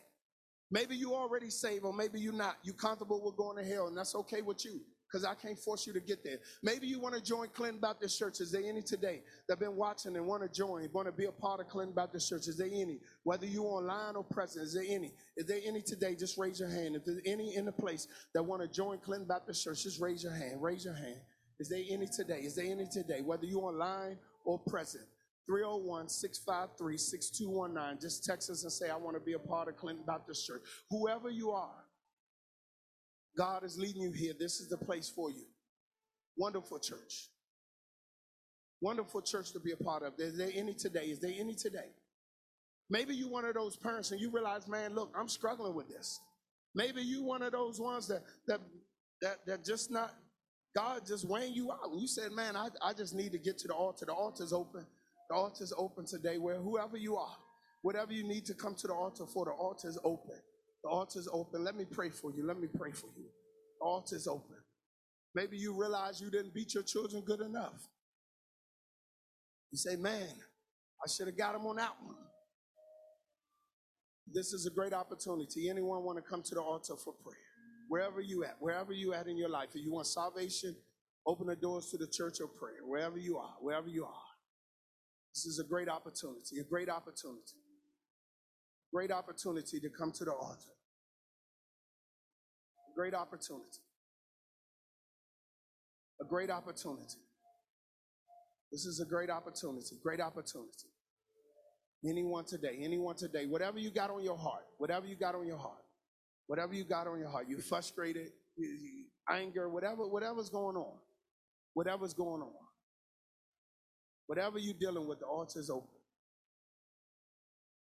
Maybe 0.69 0.97
you 0.97 1.13
already 1.13 1.49
saved, 1.49 1.85
or 1.85 1.93
maybe 1.93 2.19
you're 2.19 2.33
not. 2.33 2.57
You 2.63 2.73
comfortable 2.73 3.21
with 3.23 3.37
going 3.37 3.55
to 3.57 3.63
hell, 3.63 3.87
and 3.87 3.97
that's 3.97 4.15
okay 4.15 4.41
with 4.41 4.65
you, 4.65 4.81
because 5.11 5.25
I 5.25 5.33
can't 5.35 5.57
force 5.59 5.85
you 5.85 5.93
to 5.93 5.99
get 5.99 6.23
there. 6.23 6.37
Maybe 6.63 6.87
you 6.87 6.99
want 6.99 7.15
to 7.15 7.21
join 7.21 7.49
Clinton 7.49 7.79
Baptist 7.81 8.17
Church. 8.17 8.39
Is 8.39 8.51
there 8.51 8.63
any 8.63 8.81
today 8.81 9.21
that 9.47 9.59
been 9.59 9.75
watching 9.75 10.15
and 10.15 10.25
want 10.25 10.43
to 10.43 10.49
join, 10.49 10.87
want 10.93 11.07
to 11.07 11.11
be 11.11 11.25
a 11.25 11.31
part 11.31 11.59
of 11.59 11.67
Clinton 11.67 11.93
Baptist 11.93 12.29
Church? 12.29 12.47
Is 12.47 12.57
there 12.57 12.69
any? 12.71 12.99
Whether 13.23 13.45
you 13.45 13.63
online 13.63 14.15
or 14.15 14.23
present, 14.23 14.65
is 14.65 14.73
there 14.73 14.85
any? 14.87 15.13
Is 15.35 15.47
there 15.47 15.59
any 15.65 15.81
today? 15.81 16.15
Just 16.15 16.37
raise 16.37 16.59
your 16.59 16.69
hand. 16.69 16.95
If 16.95 17.05
there's 17.05 17.21
any 17.25 17.55
in 17.55 17.65
the 17.65 17.71
place 17.71 18.07
that 18.33 18.43
want 18.43 18.61
to 18.61 18.67
join 18.67 18.99
Clinton 18.99 19.27
Baptist 19.27 19.63
Church, 19.63 19.83
just 19.83 19.99
raise 19.99 20.23
your 20.23 20.33
hand. 20.33 20.61
Raise 20.61 20.85
your 20.85 20.95
hand. 20.95 21.17
Is 21.59 21.69
there 21.69 21.83
any 21.89 22.07
today? 22.07 22.39
Is 22.39 22.55
there 22.55 22.65
any 22.65 22.87
today? 22.91 23.21
Whether 23.21 23.45
you 23.45 23.59
online 23.59 24.17
or 24.45 24.59
present. 24.59 25.05
301 25.47 26.07
653 26.07 26.97
6219. 26.97 27.99
Just 27.99 28.23
text 28.23 28.49
us 28.49 28.63
and 28.63 28.71
say, 28.71 28.89
I 28.89 28.95
want 28.95 29.17
to 29.17 29.19
be 29.19 29.33
a 29.33 29.39
part 29.39 29.67
of 29.67 29.75
Clinton 29.75 30.05
Baptist 30.07 30.47
Church. 30.47 30.61
Whoever 30.89 31.29
you 31.29 31.51
are, 31.51 31.83
God 33.37 33.63
is 33.63 33.77
leading 33.77 34.01
you 34.01 34.11
here. 34.11 34.33
This 34.37 34.59
is 34.59 34.69
the 34.69 34.77
place 34.77 35.09
for 35.09 35.31
you. 35.31 35.45
Wonderful 36.37 36.79
church. 36.79 37.29
Wonderful 38.81 39.21
church 39.21 39.51
to 39.53 39.59
be 39.59 39.71
a 39.71 39.77
part 39.77 40.03
of. 40.03 40.13
Is 40.17 40.37
there 40.37 40.49
any 40.53 40.73
today? 40.73 41.05
Is 41.05 41.19
there 41.19 41.33
any 41.37 41.55
today? 41.55 41.89
Maybe 42.89 43.15
you're 43.15 43.29
one 43.29 43.45
of 43.45 43.53
those 43.53 43.77
parents 43.77 44.11
and 44.11 44.19
you 44.19 44.29
realize, 44.31 44.67
man, 44.67 44.93
look, 44.93 45.13
I'm 45.17 45.29
struggling 45.29 45.75
with 45.75 45.87
this. 45.87 46.19
Maybe 46.75 47.01
you're 47.01 47.23
one 47.23 47.41
of 47.41 47.51
those 47.51 47.79
ones 47.79 48.07
that 48.07 48.23
that 48.47 48.59
that 49.21 49.37
that 49.45 49.65
just 49.65 49.91
not 49.91 50.13
God 50.75 51.01
just 51.05 51.27
weighing 51.27 51.53
you 51.53 51.71
out. 51.71 51.91
You 51.97 52.07
said, 52.07 52.31
man, 52.31 52.55
I, 52.55 52.69
I 52.81 52.93
just 52.93 53.13
need 53.13 53.31
to 53.33 53.37
get 53.37 53.57
to 53.59 53.67
the 53.67 53.73
altar. 53.73 54.05
The 54.05 54.13
altar's 54.13 54.53
open. 54.53 54.85
The 55.29 55.35
altar's 55.35 55.73
open 55.77 56.05
today 56.05 56.37
where 56.37 56.55
whoever 56.57 56.97
you 56.97 57.17
are, 57.17 57.35
whatever 57.81 58.13
you 58.13 58.27
need 58.27 58.45
to 58.45 58.53
come 58.53 58.75
to 58.75 58.87
the 58.87 58.93
altar 58.93 59.25
for, 59.25 59.45
the 59.45 59.51
altar's 59.51 59.97
open. 60.03 60.37
The 60.83 60.89
altar's 60.89 61.27
open. 61.31 61.63
Let 61.63 61.75
me 61.75 61.85
pray 61.85 62.09
for 62.09 62.31
you. 62.31 62.45
Let 62.45 62.59
me 62.59 62.67
pray 62.67 62.91
for 62.91 63.07
you. 63.17 63.25
The 63.79 63.85
altar's 63.85 64.27
open. 64.27 64.57
Maybe 65.33 65.57
you 65.57 65.73
realize 65.79 66.19
you 66.19 66.29
didn't 66.29 66.53
beat 66.53 66.73
your 66.73 66.83
children 66.83 67.23
good 67.25 67.41
enough. 67.41 67.87
You 69.71 69.77
say, 69.77 69.95
man, 69.95 70.27
I 71.03 71.09
should 71.09 71.27
have 71.27 71.37
got 71.37 71.53
them 71.53 71.65
on 71.65 71.77
that 71.77 71.93
one. 72.03 72.17
This 74.33 74.53
is 74.53 74.65
a 74.65 74.69
great 74.69 74.93
opportunity. 74.93 75.69
Anyone 75.69 76.03
want 76.03 76.17
to 76.17 76.21
come 76.21 76.41
to 76.41 76.55
the 76.55 76.61
altar 76.61 76.95
for 76.95 77.13
prayer? 77.13 77.37
Wherever 77.89 78.21
you 78.21 78.43
at, 78.43 78.55
wherever 78.59 78.93
you 78.93 79.13
at 79.13 79.27
in 79.27 79.37
your 79.37 79.49
life, 79.49 79.69
if 79.75 79.83
you 79.83 79.91
want 79.91 80.07
salvation, 80.07 80.75
open 81.25 81.47
the 81.47 81.55
doors 81.55 81.89
to 81.91 81.97
the 81.97 82.07
church 82.07 82.39
of 82.39 82.55
prayer. 82.57 82.85
Wherever 82.85 83.17
you 83.17 83.37
are, 83.37 83.55
wherever 83.59 83.87
you 83.87 84.05
are. 84.05 84.31
This 85.33 85.45
is 85.45 85.59
a 85.59 85.67
great 85.67 85.89
opportunity, 85.89 86.59
a 86.59 86.63
great 86.63 86.89
opportunity. 86.89 87.60
Great 88.93 89.11
opportunity 89.11 89.79
to 89.79 89.89
come 89.89 90.11
to 90.11 90.25
the 90.25 90.31
altar. 90.31 90.71
Great 92.95 93.13
opportunity. 93.13 93.81
A 96.21 96.25
great 96.25 96.49
opportunity. 96.49 97.19
This 98.71 98.85
is 98.85 98.99
a 98.99 99.05
great 99.05 99.29
opportunity. 99.29 99.95
Great 100.03 100.21
opportunity. 100.21 100.89
Anyone 102.05 102.45
today, 102.45 102.79
anyone 102.81 103.15
today, 103.15 103.45
whatever 103.45 103.77
you 103.79 103.91
got 103.91 104.09
on 104.09 104.23
your 104.23 104.37
heart, 104.37 104.63
whatever 104.77 105.05
you 105.05 105.15
got 105.15 105.35
on 105.35 105.45
your 105.45 105.57
heart, 105.57 105.83
whatever 106.47 106.73
you 106.73 106.83
got 106.83 107.07
on 107.07 107.19
your 107.19 107.29
heart, 107.29 107.45
you're 107.47 107.59
frustrated, 107.59 108.29
you, 108.57 109.05
anger, 109.29 109.69
whatever, 109.69 110.07
whatever's 110.07 110.49
going 110.49 110.75
on, 110.75 110.97
whatever's 111.73 112.13
going 112.13 112.41
on, 112.41 112.53
whatever 114.25 114.57
you're 114.57 114.73
dealing 114.79 115.07
with, 115.07 115.19
the 115.19 115.25
altar 115.25 115.59
is 115.59 115.69
open. 115.69 116.00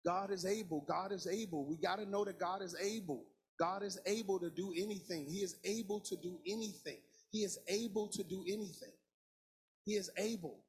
God 0.07 0.31
is 0.31 0.47
able. 0.47 0.85
God 0.89 1.13
is 1.13 1.27
able. 1.27 1.67
We 1.67 1.77
got 1.77 1.97
to 1.97 2.07
know 2.07 2.25
that 2.25 2.39
God 2.39 2.63
is 2.63 2.77
able. 2.81 3.25
God 3.59 3.83
is 3.83 3.99
able 4.07 4.39
to 4.39 4.51
do 4.51 4.73
anything. 4.77 5.27
He 5.27 5.39
is 5.39 5.57
able 5.65 6.01
to 6.01 6.17
do 6.17 6.39
anything. 6.47 6.99
He 7.31 7.41
is 7.41 7.59
able 7.69 8.09
to 8.09 8.23
do 8.23 8.45
anything. 8.47 8.93
He 9.85 9.95
is 9.95 10.11
able. 10.17 10.61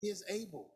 He 0.00 0.08
is 0.08 0.24
able. 0.28 0.70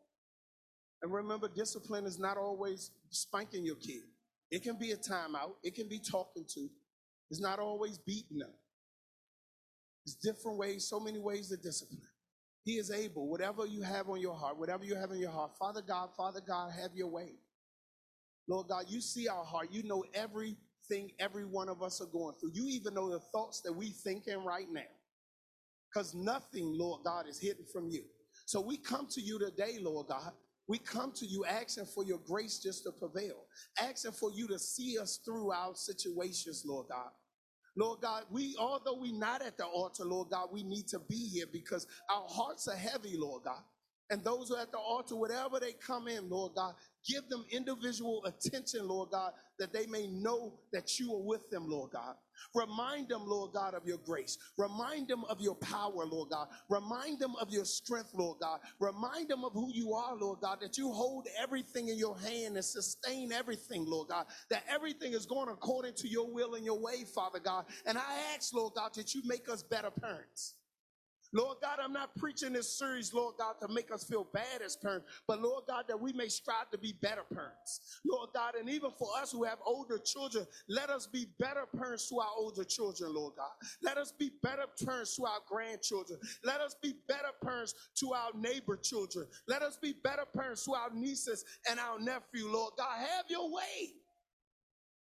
And 1.01 1.11
remember, 1.11 1.47
discipline 1.47 2.05
is 2.05 2.19
not 2.19 2.37
always 2.37 2.91
spanking 3.09 3.65
your 3.65 3.75
kid. 3.77 4.03
It 4.51 4.63
can 4.63 4.77
be 4.77 4.91
a 4.91 4.97
timeout. 4.97 5.53
It 5.63 5.75
can 5.75 5.87
be 5.87 5.99
talking 5.99 6.45
to. 6.55 6.69
It's 7.29 7.41
not 7.41 7.59
always 7.59 7.97
beating 7.97 8.39
them. 8.39 8.51
There's 10.05 10.15
different 10.15 10.57
ways, 10.57 10.87
so 10.87 10.99
many 10.99 11.19
ways 11.19 11.49
to 11.49 11.57
discipline. 11.57 12.01
He 12.63 12.73
is 12.73 12.91
able. 12.91 13.27
Whatever 13.29 13.65
you 13.65 13.81
have 13.81 14.09
on 14.09 14.19
your 14.19 14.35
heart, 14.35 14.57
whatever 14.57 14.83
you 14.83 14.95
have 14.95 15.11
in 15.11 15.17
your 15.17 15.31
heart, 15.31 15.51
Father 15.57 15.81
God, 15.81 16.09
Father 16.15 16.41
God, 16.45 16.71
have 16.79 16.91
your 16.93 17.07
way. 17.07 17.33
Lord 18.47 18.67
God, 18.69 18.85
you 18.89 19.01
see 19.01 19.27
our 19.27 19.43
heart. 19.45 19.69
You 19.71 19.83
know 19.83 20.03
everything 20.13 21.11
every 21.19 21.45
one 21.45 21.69
of 21.69 21.81
us 21.83 22.01
are 22.01 22.07
going 22.07 22.35
through. 22.39 22.51
You 22.53 22.67
even 22.67 22.93
know 22.93 23.09
the 23.09 23.19
thoughts 23.19 23.61
that 23.61 23.73
we 23.73 23.89
thinking 23.89 24.43
right 24.43 24.67
now. 24.71 24.81
Because 25.93 26.13
nothing, 26.15 26.73
Lord 26.77 27.03
God, 27.05 27.27
is 27.27 27.39
hidden 27.39 27.65
from 27.71 27.89
you. 27.89 28.03
So 28.45 28.61
we 28.61 28.77
come 28.77 29.07
to 29.11 29.21
you 29.21 29.39
today, 29.39 29.77
Lord 29.81 30.07
God. 30.07 30.33
We 30.67 30.77
come 30.77 31.11
to 31.13 31.25
you 31.25 31.45
asking 31.45 31.85
for 31.87 32.03
your 32.05 32.19
grace 32.19 32.59
just 32.59 32.83
to 32.83 32.91
prevail, 32.91 33.45
asking 33.79 34.13
for 34.13 34.31
you 34.31 34.47
to 34.47 34.59
see 34.59 34.97
us 34.97 35.19
through 35.23 35.51
our 35.51 35.75
situations, 35.75 36.63
Lord 36.65 36.87
God. 36.89 37.11
Lord 37.75 38.01
God, 38.01 38.25
we, 38.31 38.55
although 38.59 38.99
we're 38.99 39.17
not 39.17 39.41
at 39.41 39.57
the 39.57 39.65
altar, 39.65 40.05
Lord 40.05 40.29
God, 40.29 40.49
we 40.51 40.63
need 40.63 40.87
to 40.89 40.99
be 40.99 41.29
here 41.29 41.45
because 41.51 41.87
our 42.09 42.27
hearts 42.27 42.67
are 42.67 42.75
heavy, 42.75 43.17
Lord 43.17 43.43
God. 43.43 43.61
And 44.09 44.23
those 44.23 44.49
who 44.49 44.55
are 44.55 44.61
at 44.61 44.71
the 44.71 44.77
altar, 44.77 45.15
whatever 45.15 45.59
they 45.59 45.73
come 45.73 46.09
in, 46.09 46.29
Lord 46.29 46.53
God, 46.55 46.75
give 47.07 47.27
them 47.29 47.45
individual 47.51 48.23
attention, 48.25 48.87
Lord 48.87 49.09
God, 49.11 49.33
that 49.59 49.73
they 49.73 49.85
may 49.85 50.07
know 50.07 50.59
that 50.71 50.99
you 50.99 51.13
are 51.13 51.21
with 51.21 51.49
them, 51.49 51.69
Lord 51.69 51.91
God. 51.91 52.15
Remind 52.55 53.09
them, 53.09 53.23
Lord 53.25 53.53
God, 53.53 53.73
of 53.73 53.85
your 53.85 53.99
grace. 53.99 54.37
Remind 54.57 55.07
them 55.07 55.23
of 55.29 55.39
your 55.39 55.55
power, 55.55 56.05
Lord 56.05 56.29
God. 56.29 56.47
Remind 56.69 57.19
them 57.19 57.35
of 57.39 57.51
your 57.51 57.65
strength, 57.65 58.11
Lord 58.13 58.39
God. 58.39 58.59
Remind 58.79 59.29
them 59.29 59.43
of 59.43 59.53
who 59.53 59.71
you 59.73 59.93
are, 59.93 60.15
Lord 60.15 60.39
God, 60.41 60.59
that 60.61 60.77
you 60.77 60.91
hold 60.91 61.27
everything 61.39 61.89
in 61.89 61.97
your 61.97 62.17
hand 62.19 62.55
and 62.55 62.65
sustain 62.65 63.31
everything, 63.31 63.85
Lord 63.85 64.09
God. 64.09 64.25
That 64.49 64.63
everything 64.69 65.13
is 65.13 65.25
going 65.25 65.49
according 65.49 65.93
to 65.95 66.07
your 66.07 66.31
will 66.31 66.55
and 66.55 66.65
your 66.65 66.79
way, 66.79 67.03
Father 67.03 67.39
God. 67.39 67.65
And 67.85 67.97
I 67.97 68.35
ask, 68.35 68.53
Lord 68.53 68.73
God, 68.75 68.93
that 68.95 69.13
you 69.13 69.21
make 69.25 69.49
us 69.49 69.63
better 69.63 69.91
parents. 69.91 70.55
Lord 71.33 71.57
God, 71.61 71.79
I'm 71.81 71.93
not 71.93 72.15
preaching 72.15 72.53
this 72.53 72.77
series, 72.77 73.13
Lord 73.13 73.35
God, 73.37 73.55
to 73.61 73.67
make 73.73 73.91
us 73.91 74.03
feel 74.03 74.27
bad 74.33 74.61
as 74.63 74.75
parents, 74.75 75.07
but 75.27 75.41
Lord 75.41 75.63
God, 75.67 75.85
that 75.87 75.99
we 75.99 76.11
may 76.13 76.27
strive 76.27 76.69
to 76.71 76.77
be 76.77 76.93
better 77.01 77.23
parents. 77.33 77.99
Lord 78.05 78.29
God, 78.33 78.55
and 78.55 78.69
even 78.69 78.91
for 78.99 79.07
us 79.17 79.31
who 79.31 79.43
have 79.43 79.59
older 79.65 79.97
children, 79.97 80.45
let 80.67 80.89
us 80.89 81.07
be 81.07 81.27
better 81.39 81.65
parents 81.77 82.09
to 82.09 82.19
our 82.19 82.31
older 82.37 82.63
children, 82.63 83.13
Lord 83.13 83.33
God. 83.37 83.51
Let 83.81 83.97
us 83.97 84.11
be 84.11 84.31
better 84.43 84.65
parents 84.83 85.15
to 85.15 85.25
our 85.25 85.39
grandchildren. 85.47 86.19
Let 86.43 86.59
us 86.61 86.75
be 86.81 86.95
better 87.07 87.31
parents 87.43 87.73
to 87.99 88.13
our 88.13 88.31
neighbor 88.35 88.77
children. 88.77 89.27
Let 89.47 89.61
us 89.61 89.77
be 89.77 89.93
better 90.03 90.25
parents 90.25 90.65
to 90.65 90.73
our 90.73 90.89
nieces 90.93 91.45
and 91.69 91.79
our 91.79 91.99
nephew, 91.99 92.47
Lord 92.49 92.73
God. 92.77 92.99
Have 92.99 93.25
your 93.29 93.51
way 93.51 93.93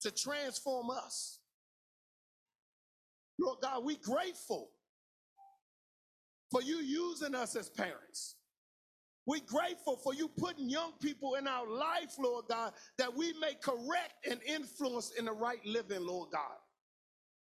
to 0.00 0.10
transform 0.10 0.90
us. 0.90 1.40
Lord 3.38 3.58
God, 3.62 3.84
we 3.84 3.96
grateful 3.96 4.70
for 6.50 6.62
you 6.62 6.78
using 6.78 7.34
us 7.34 7.56
as 7.56 7.68
parents. 7.68 8.36
We're 9.26 9.40
grateful 9.44 9.96
for 9.96 10.14
you 10.14 10.28
putting 10.28 10.70
young 10.70 10.92
people 11.00 11.34
in 11.34 11.48
our 11.48 11.68
life, 11.68 12.14
Lord 12.18 12.44
God, 12.48 12.72
that 12.96 13.14
we 13.14 13.32
may 13.40 13.54
correct 13.60 14.26
and 14.30 14.40
influence 14.46 15.12
in 15.18 15.24
the 15.24 15.32
right 15.32 15.64
living, 15.66 16.06
Lord 16.06 16.30
God. 16.30 16.58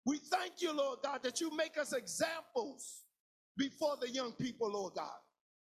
We 0.06 0.16
thank 0.16 0.62
you, 0.62 0.74
Lord 0.74 1.00
God, 1.04 1.22
that 1.22 1.40
you 1.40 1.54
make 1.54 1.76
us 1.76 1.92
examples 1.92 3.02
before 3.58 3.96
the 4.00 4.08
young 4.08 4.32
people, 4.32 4.72
Lord 4.72 4.94
God. 4.94 5.18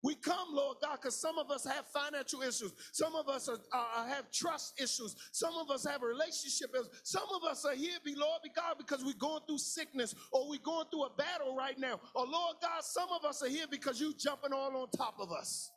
We 0.06 0.14
come, 0.14 0.50
Lord 0.52 0.76
God, 0.80 0.98
because 1.02 1.16
some 1.16 1.36
of 1.36 1.50
us 1.50 1.66
have 1.66 1.84
financial 1.88 2.40
issues. 2.40 2.72
Some 2.92 3.16
of 3.16 3.28
us 3.28 3.48
are, 3.48 4.06
have 4.06 4.30
trust 4.30 4.80
issues. 4.80 5.16
Some 5.32 5.54
of 5.56 5.68
us 5.68 5.84
have 5.84 6.00
relationship 6.00 6.70
issues. 6.74 6.90
Some 7.02 7.24
of 7.34 7.42
us 7.42 7.64
are 7.64 7.74
here, 7.74 7.98
be 8.04 8.14
Lord 8.14 8.40
be 8.44 8.50
God, 8.54 8.76
because 8.78 9.04
we're 9.04 9.14
going 9.18 9.40
through 9.48 9.58
sickness 9.58 10.14
or 10.30 10.48
we're 10.48 10.60
going 10.60 10.86
through 10.92 11.06
a 11.06 11.10
battle 11.18 11.56
right 11.56 11.76
now. 11.76 11.98
Or 12.14 12.24
Lord 12.24 12.54
God, 12.62 12.84
some 12.84 13.08
of 13.10 13.28
us 13.28 13.42
are 13.42 13.48
here 13.48 13.66
because 13.68 14.00
you're 14.00 14.12
jumping 14.16 14.52
all 14.52 14.76
on 14.76 14.88
top 14.96 15.16
of 15.18 15.32
us. 15.32 15.72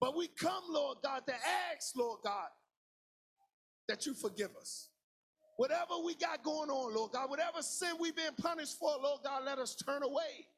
But 0.00 0.16
we 0.16 0.26
come, 0.26 0.64
Lord 0.68 0.98
God, 1.04 1.24
to 1.28 1.34
ask, 1.72 1.94
Lord 1.94 2.18
God, 2.24 2.48
that 3.86 4.06
you 4.06 4.14
forgive 4.14 4.56
us. 4.60 4.88
Whatever 5.56 5.98
we 6.04 6.16
got 6.16 6.42
going 6.42 6.68
on, 6.68 6.96
Lord 6.96 7.12
God, 7.12 7.30
whatever 7.30 7.62
sin 7.62 7.94
we've 8.00 8.16
been 8.16 8.34
punished 8.42 8.76
for, 8.76 8.90
Lord 9.00 9.20
God, 9.22 9.44
let 9.44 9.60
us 9.60 9.76
turn 9.76 10.02
away 10.02 10.48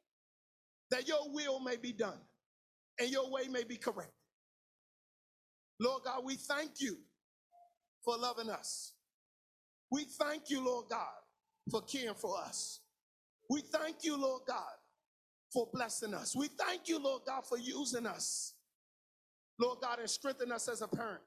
that 0.89 1.07
your 1.07 1.31
will 1.31 1.59
may 1.59 1.77
be 1.77 1.93
done 1.93 2.17
and 2.99 3.09
your 3.09 3.29
way 3.31 3.47
may 3.49 3.63
be 3.63 3.77
corrected. 3.77 4.13
Lord 5.79 6.03
God, 6.03 6.23
we 6.25 6.35
thank 6.35 6.81
you 6.81 6.97
for 8.03 8.17
loving 8.17 8.49
us. 8.49 8.93
We 9.91 10.03
thank 10.03 10.49
you, 10.49 10.63
Lord 10.63 10.85
God, 10.89 11.07
for 11.71 11.81
caring 11.81 12.15
for 12.15 12.37
us. 12.37 12.81
We 13.49 13.61
thank 13.61 14.03
you, 14.03 14.19
Lord 14.19 14.43
God, 14.47 14.73
for 15.51 15.67
blessing 15.73 16.13
us. 16.13 16.35
We 16.35 16.47
thank 16.47 16.87
you, 16.87 17.01
Lord 17.01 17.23
God, 17.25 17.45
for 17.45 17.57
using 17.57 18.05
us. 18.05 18.53
Lord 19.59 19.79
God, 19.81 19.99
and 19.99 20.09
strengthen 20.09 20.51
us 20.51 20.69
as 20.69 20.81
a 20.81 20.87
parent, 20.87 21.21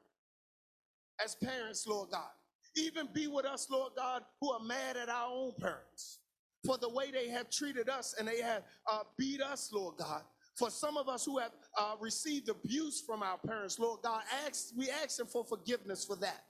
as 1.23 1.35
parents, 1.35 1.87
Lord 1.87 2.11
God. 2.11 2.31
Even 2.77 3.09
be 3.13 3.27
with 3.27 3.45
us, 3.45 3.69
Lord 3.71 3.93
God, 3.97 4.23
who 4.41 4.53
are 4.53 4.65
mad 4.65 4.97
at 4.97 5.11
our 5.11 5.29
own 5.31 5.53
parents 5.61 6.21
for 6.65 6.79
the 6.79 6.89
way 6.89 7.11
they 7.11 7.29
have 7.29 7.51
treated 7.51 7.89
us 7.89 8.15
and 8.19 8.27
they 8.27 8.41
have 8.41 8.63
uh, 8.91 9.01
beat 9.19 9.43
us, 9.43 9.71
Lord 9.73 9.97
God. 9.99 10.23
For 10.55 10.71
some 10.71 10.97
of 10.97 11.09
us 11.09 11.25
who 11.25 11.39
have 11.39 11.53
uh, 11.79 11.95
received 12.01 12.49
abuse 12.49 13.01
from 13.01 13.23
our 13.23 13.39
parents, 13.39 13.79
Lord 13.79 14.01
God, 14.03 14.23
ask, 14.47 14.69
we 14.77 14.91
ask 14.91 15.17
them 15.17 15.27
for 15.27 15.45
forgiveness 15.45 16.05
for 16.05 16.17
that. 16.17 16.45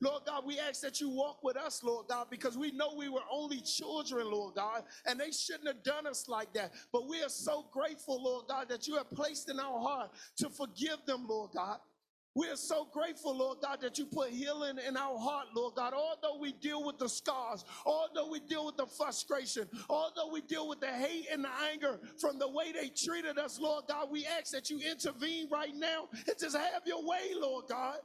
Lord 0.00 0.22
God, 0.26 0.44
we 0.44 0.58
ask 0.58 0.80
that 0.82 1.00
you 1.00 1.08
walk 1.10 1.44
with 1.44 1.56
us, 1.56 1.82
Lord 1.84 2.08
God, 2.08 2.26
because 2.28 2.58
we 2.58 2.72
know 2.72 2.94
we 2.96 3.08
were 3.08 3.22
only 3.30 3.60
children, 3.60 4.30
Lord 4.30 4.54
God, 4.56 4.82
and 5.06 5.18
they 5.18 5.30
shouldn't 5.30 5.68
have 5.68 5.84
done 5.84 6.08
us 6.08 6.28
like 6.28 6.52
that. 6.54 6.72
But 6.92 7.08
we 7.08 7.22
are 7.22 7.28
so 7.28 7.66
grateful, 7.72 8.22
Lord 8.22 8.46
God, 8.48 8.68
that 8.68 8.88
you 8.88 8.96
have 8.96 9.10
placed 9.10 9.48
in 9.48 9.60
our 9.60 9.78
heart 9.80 10.10
to 10.38 10.50
forgive 10.50 10.98
them, 11.06 11.26
Lord 11.28 11.50
God. 11.54 11.78
We 12.34 12.48
are 12.48 12.56
so 12.56 12.88
grateful, 12.90 13.36
Lord 13.36 13.58
God, 13.60 13.82
that 13.82 13.98
you 13.98 14.06
put 14.06 14.30
healing 14.30 14.78
in 14.88 14.96
our 14.96 15.18
heart, 15.18 15.48
Lord 15.54 15.74
God. 15.74 15.92
Although 15.92 16.40
we 16.40 16.52
deal 16.52 16.82
with 16.82 16.98
the 16.98 17.08
scars, 17.08 17.64
although 17.84 18.30
we 18.30 18.40
deal 18.40 18.64
with 18.64 18.71
frustration, 18.96 19.68
although 19.88 20.30
we 20.32 20.40
deal 20.42 20.68
with 20.68 20.80
the 20.80 20.88
hate 20.88 21.26
and 21.32 21.44
the 21.44 21.50
anger 21.72 22.00
from 22.20 22.38
the 22.38 22.48
way 22.48 22.72
they 22.72 22.88
treated 22.88 23.38
us, 23.38 23.58
Lord 23.58 23.84
God, 23.88 24.08
we 24.10 24.26
ask 24.26 24.52
that 24.52 24.70
you 24.70 24.78
intervene 24.78 25.48
right 25.50 25.74
now 25.74 26.08
and 26.12 26.38
just 26.38 26.56
have 26.56 26.82
your 26.86 27.06
way, 27.06 27.32
Lord 27.36 27.64
God. 27.68 27.98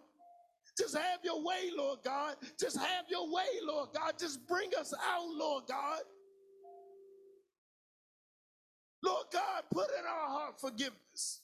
Just 0.78 0.96
have 0.96 1.20
your 1.24 1.44
way, 1.44 1.72
Lord 1.76 2.00
God. 2.04 2.36
Just 2.60 2.78
have 2.78 3.06
your 3.10 3.32
way, 3.34 3.48
Lord 3.64 3.90
God. 3.96 4.14
Just 4.20 4.46
bring 4.48 4.70
us 4.80 4.94
out, 4.94 5.28
Lord 5.28 5.64
God. 5.68 6.02
Lord 9.04 9.26
God, 9.32 9.64
put 9.72 9.88
in 9.98 10.06
our 10.06 10.28
heart 10.28 10.60
forgiveness. 10.60 11.42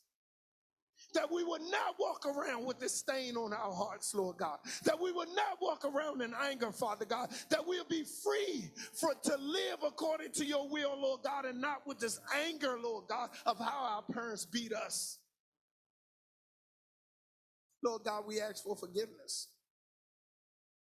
That 1.14 1.32
we 1.32 1.44
would 1.44 1.62
not 1.62 1.96
walk 2.00 2.26
around 2.26 2.66
with 2.66 2.80
this 2.80 2.94
stain 2.96 3.36
on 3.38 3.54
our 3.54 3.74
hearts, 3.74 4.16
Lord 4.16 4.38
God. 4.38 4.58
That 4.84 5.00
we 5.00 5.12
would 5.12 5.30
not 5.36 5.60
walk 5.62 5.86
around 5.86 6.22
in 6.22 6.34
anger, 6.42 6.72
Father 6.72 7.06
God. 7.06 7.30
That 7.50 7.66
we'll 7.68 7.86
be 7.86 8.04
free 8.04 8.70
for 8.94 9.14
to 9.24 9.38
live 9.38 9.80
according 9.86 10.32
to 10.34 10.46
your 10.46 10.68
will, 10.70 11.00
Lord 11.00 11.22
God, 11.24 11.46
and 11.46 11.62
not 11.62 11.86
with 11.86 12.00
this 12.00 12.20
anger, 12.36 12.78
Lord 12.82 13.06
God, 13.08 13.30
of 13.46 13.60
how 13.60 13.86
our 13.96 14.14
parents 14.14 14.46
beat 14.46 14.74
us. 14.74 15.20
Lord 17.84 18.04
God, 18.04 18.24
we 18.26 18.40
ask 18.40 18.64
for 18.64 18.76
forgiveness 18.76 19.50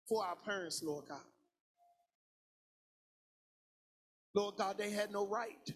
for 0.08 0.24
our 0.24 0.36
parents, 0.36 0.82
Lord 0.82 1.06
God. 1.08 1.18
Lord 4.34 4.56
God, 4.56 4.78
they 4.78 4.90
had 4.90 5.12
no 5.12 5.26
right. 5.26 5.72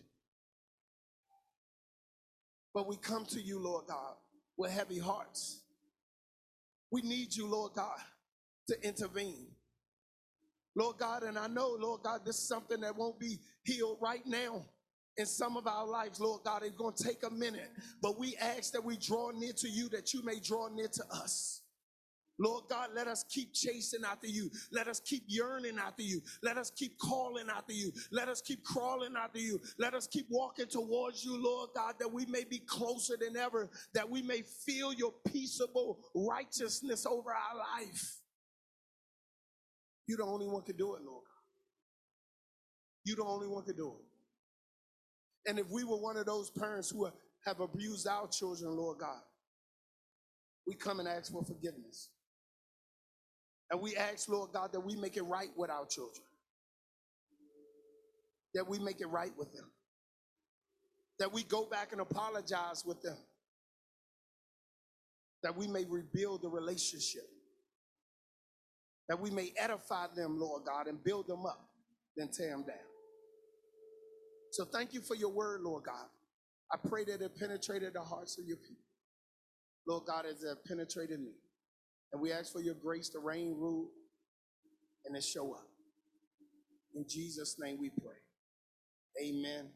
But 2.74 2.86
we 2.86 2.96
come 2.96 3.24
to 3.26 3.40
you, 3.40 3.58
Lord 3.58 3.86
God, 3.86 4.14
with 4.58 4.72
heavy 4.72 4.98
hearts. 4.98 5.60
We 6.90 7.00
need 7.02 7.34
you, 7.34 7.46
Lord 7.46 7.72
God, 7.74 7.98
to 8.68 8.86
intervene. 8.86 9.46
Lord 10.74 10.98
God, 10.98 11.22
and 11.22 11.38
I 11.38 11.46
know, 11.46 11.76
Lord 11.78 12.02
God, 12.02 12.20
this 12.24 12.36
is 12.36 12.46
something 12.46 12.80
that 12.82 12.96
won't 12.96 13.18
be 13.18 13.38
healed 13.64 13.98
right 14.00 14.26
now 14.26 14.64
in 15.16 15.26
some 15.26 15.56
of 15.56 15.66
our 15.66 15.86
lives, 15.86 16.20
Lord 16.20 16.42
God. 16.44 16.62
It's 16.62 16.76
going 16.76 16.94
to 16.94 17.04
take 17.04 17.24
a 17.24 17.30
minute, 17.30 17.70
but 18.02 18.18
we 18.18 18.36
ask 18.36 18.72
that 18.72 18.84
we 18.84 18.96
draw 18.96 19.30
near 19.30 19.52
to 19.54 19.68
you, 19.68 19.88
that 19.90 20.12
you 20.12 20.22
may 20.22 20.38
draw 20.38 20.68
near 20.68 20.88
to 20.88 21.04
us. 21.12 21.62
Lord 22.38 22.64
God, 22.68 22.90
let 22.94 23.08
us 23.08 23.24
keep 23.28 23.52
chasing 23.52 24.04
after 24.04 24.28
you. 24.28 24.50
Let 24.70 24.86
us 24.86 25.00
keep 25.00 25.24
yearning 25.26 25.78
after 25.78 26.02
you. 26.02 26.20
Let 26.42 26.56
us 26.56 26.70
keep 26.70 26.96
calling 26.98 27.46
after 27.54 27.72
you. 27.72 27.92
Let 28.12 28.28
us 28.28 28.40
keep 28.40 28.62
crawling 28.64 29.14
after 29.16 29.40
you. 29.40 29.60
Let 29.78 29.94
us 29.94 30.06
keep 30.06 30.26
walking 30.30 30.66
towards 30.66 31.24
you, 31.24 31.42
Lord 31.42 31.70
God, 31.74 31.94
that 31.98 32.12
we 32.12 32.26
may 32.26 32.44
be 32.44 32.60
closer 32.60 33.16
than 33.20 33.36
ever, 33.36 33.68
that 33.94 34.08
we 34.08 34.22
may 34.22 34.42
feel 34.42 34.92
your 34.92 35.12
peaceable 35.32 35.98
righteousness 36.14 37.06
over 37.06 37.30
our 37.30 37.80
life. 37.80 38.18
You're 40.06 40.18
the 40.18 40.24
only 40.24 40.46
one 40.46 40.62
can 40.62 40.76
do 40.76 40.94
it, 40.94 41.02
Lord 41.02 41.24
God. 41.24 41.42
You're 43.04 43.16
the 43.16 43.24
only 43.24 43.48
one 43.48 43.64
can 43.64 43.76
do 43.76 43.96
it. 43.98 45.50
And 45.50 45.58
if 45.58 45.68
we 45.70 45.82
were 45.82 45.96
one 45.96 46.16
of 46.16 46.26
those 46.26 46.50
parents 46.50 46.90
who 46.90 47.10
have 47.46 47.60
abused 47.60 48.06
our 48.06 48.28
children, 48.28 48.76
Lord 48.76 48.98
God, 48.98 49.20
we 50.66 50.74
come 50.74 51.00
and 51.00 51.08
ask 51.08 51.32
for 51.32 51.42
forgiveness. 51.42 52.10
And 53.70 53.80
we 53.80 53.96
ask, 53.96 54.28
Lord 54.28 54.50
God, 54.52 54.72
that 54.72 54.80
we 54.80 54.96
make 54.96 55.16
it 55.16 55.24
right 55.24 55.50
with 55.56 55.70
our 55.70 55.86
children. 55.86 56.24
That 58.54 58.66
we 58.68 58.78
make 58.78 59.00
it 59.00 59.08
right 59.08 59.32
with 59.36 59.52
them. 59.52 59.66
That 61.18 61.32
we 61.32 61.42
go 61.42 61.66
back 61.66 61.92
and 61.92 62.00
apologize 62.00 62.84
with 62.86 63.02
them. 63.02 63.16
That 65.42 65.56
we 65.56 65.66
may 65.66 65.84
rebuild 65.84 66.42
the 66.42 66.48
relationship. 66.48 67.28
That 69.08 69.20
we 69.20 69.30
may 69.30 69.52
edify 69.56 70.06
them, 70.14 70.38
Lord 70.38 70.62
God, 70.66 70.86
and 70.86 71.02
build 71.02 71.28
them 71.28 71.46
up, 71.46 71.68
then 72.16 72.28
tear 72.28 72.50
them 72.50 72.62
down. 72.62 72.76
So 74.50 74.64
thank 74.64 74.94
you 74.94 75.00
for 75.00 75.14
your 75.14 75.30
word, 75.30 75.60
Lord 75.62 75.84
God. 75.84 76.06
I 76.72 76.76
pray 76.88 77.04
that 77.04 77.22
it 77.22 77.36
penetrated 77.38 77.94
the 77.94 78.00
hearts 78.00 78.38
of 78.38 78.46
your 78.46 78.56
people. 78.58 78.84
Lord 79.86 80.04
God, 80.06 80.26
as 80.26 80.42
it 80.42 80.58
penetrated 80.66 81.20
me. 81.20 81.32
And 82.12 82.22
we 82.22 82.32
ask 82.32 82.52
for 82.52 82.60
your 82.60 82.74
grace 82.74 83.08
to 83.10 83.18
reign, 83.18 83.54
rule, 83.56 83.88
and 85.04 85.14
to 85.14 85.20
show 85.20 85.52
up. 85.52 85.68
In 86.94 87.04
Jesus' 87.08 87.56
name 87.58 87.78
we 87.78 87.90
pray. 87.90 88.16
Amen 89.22 89.70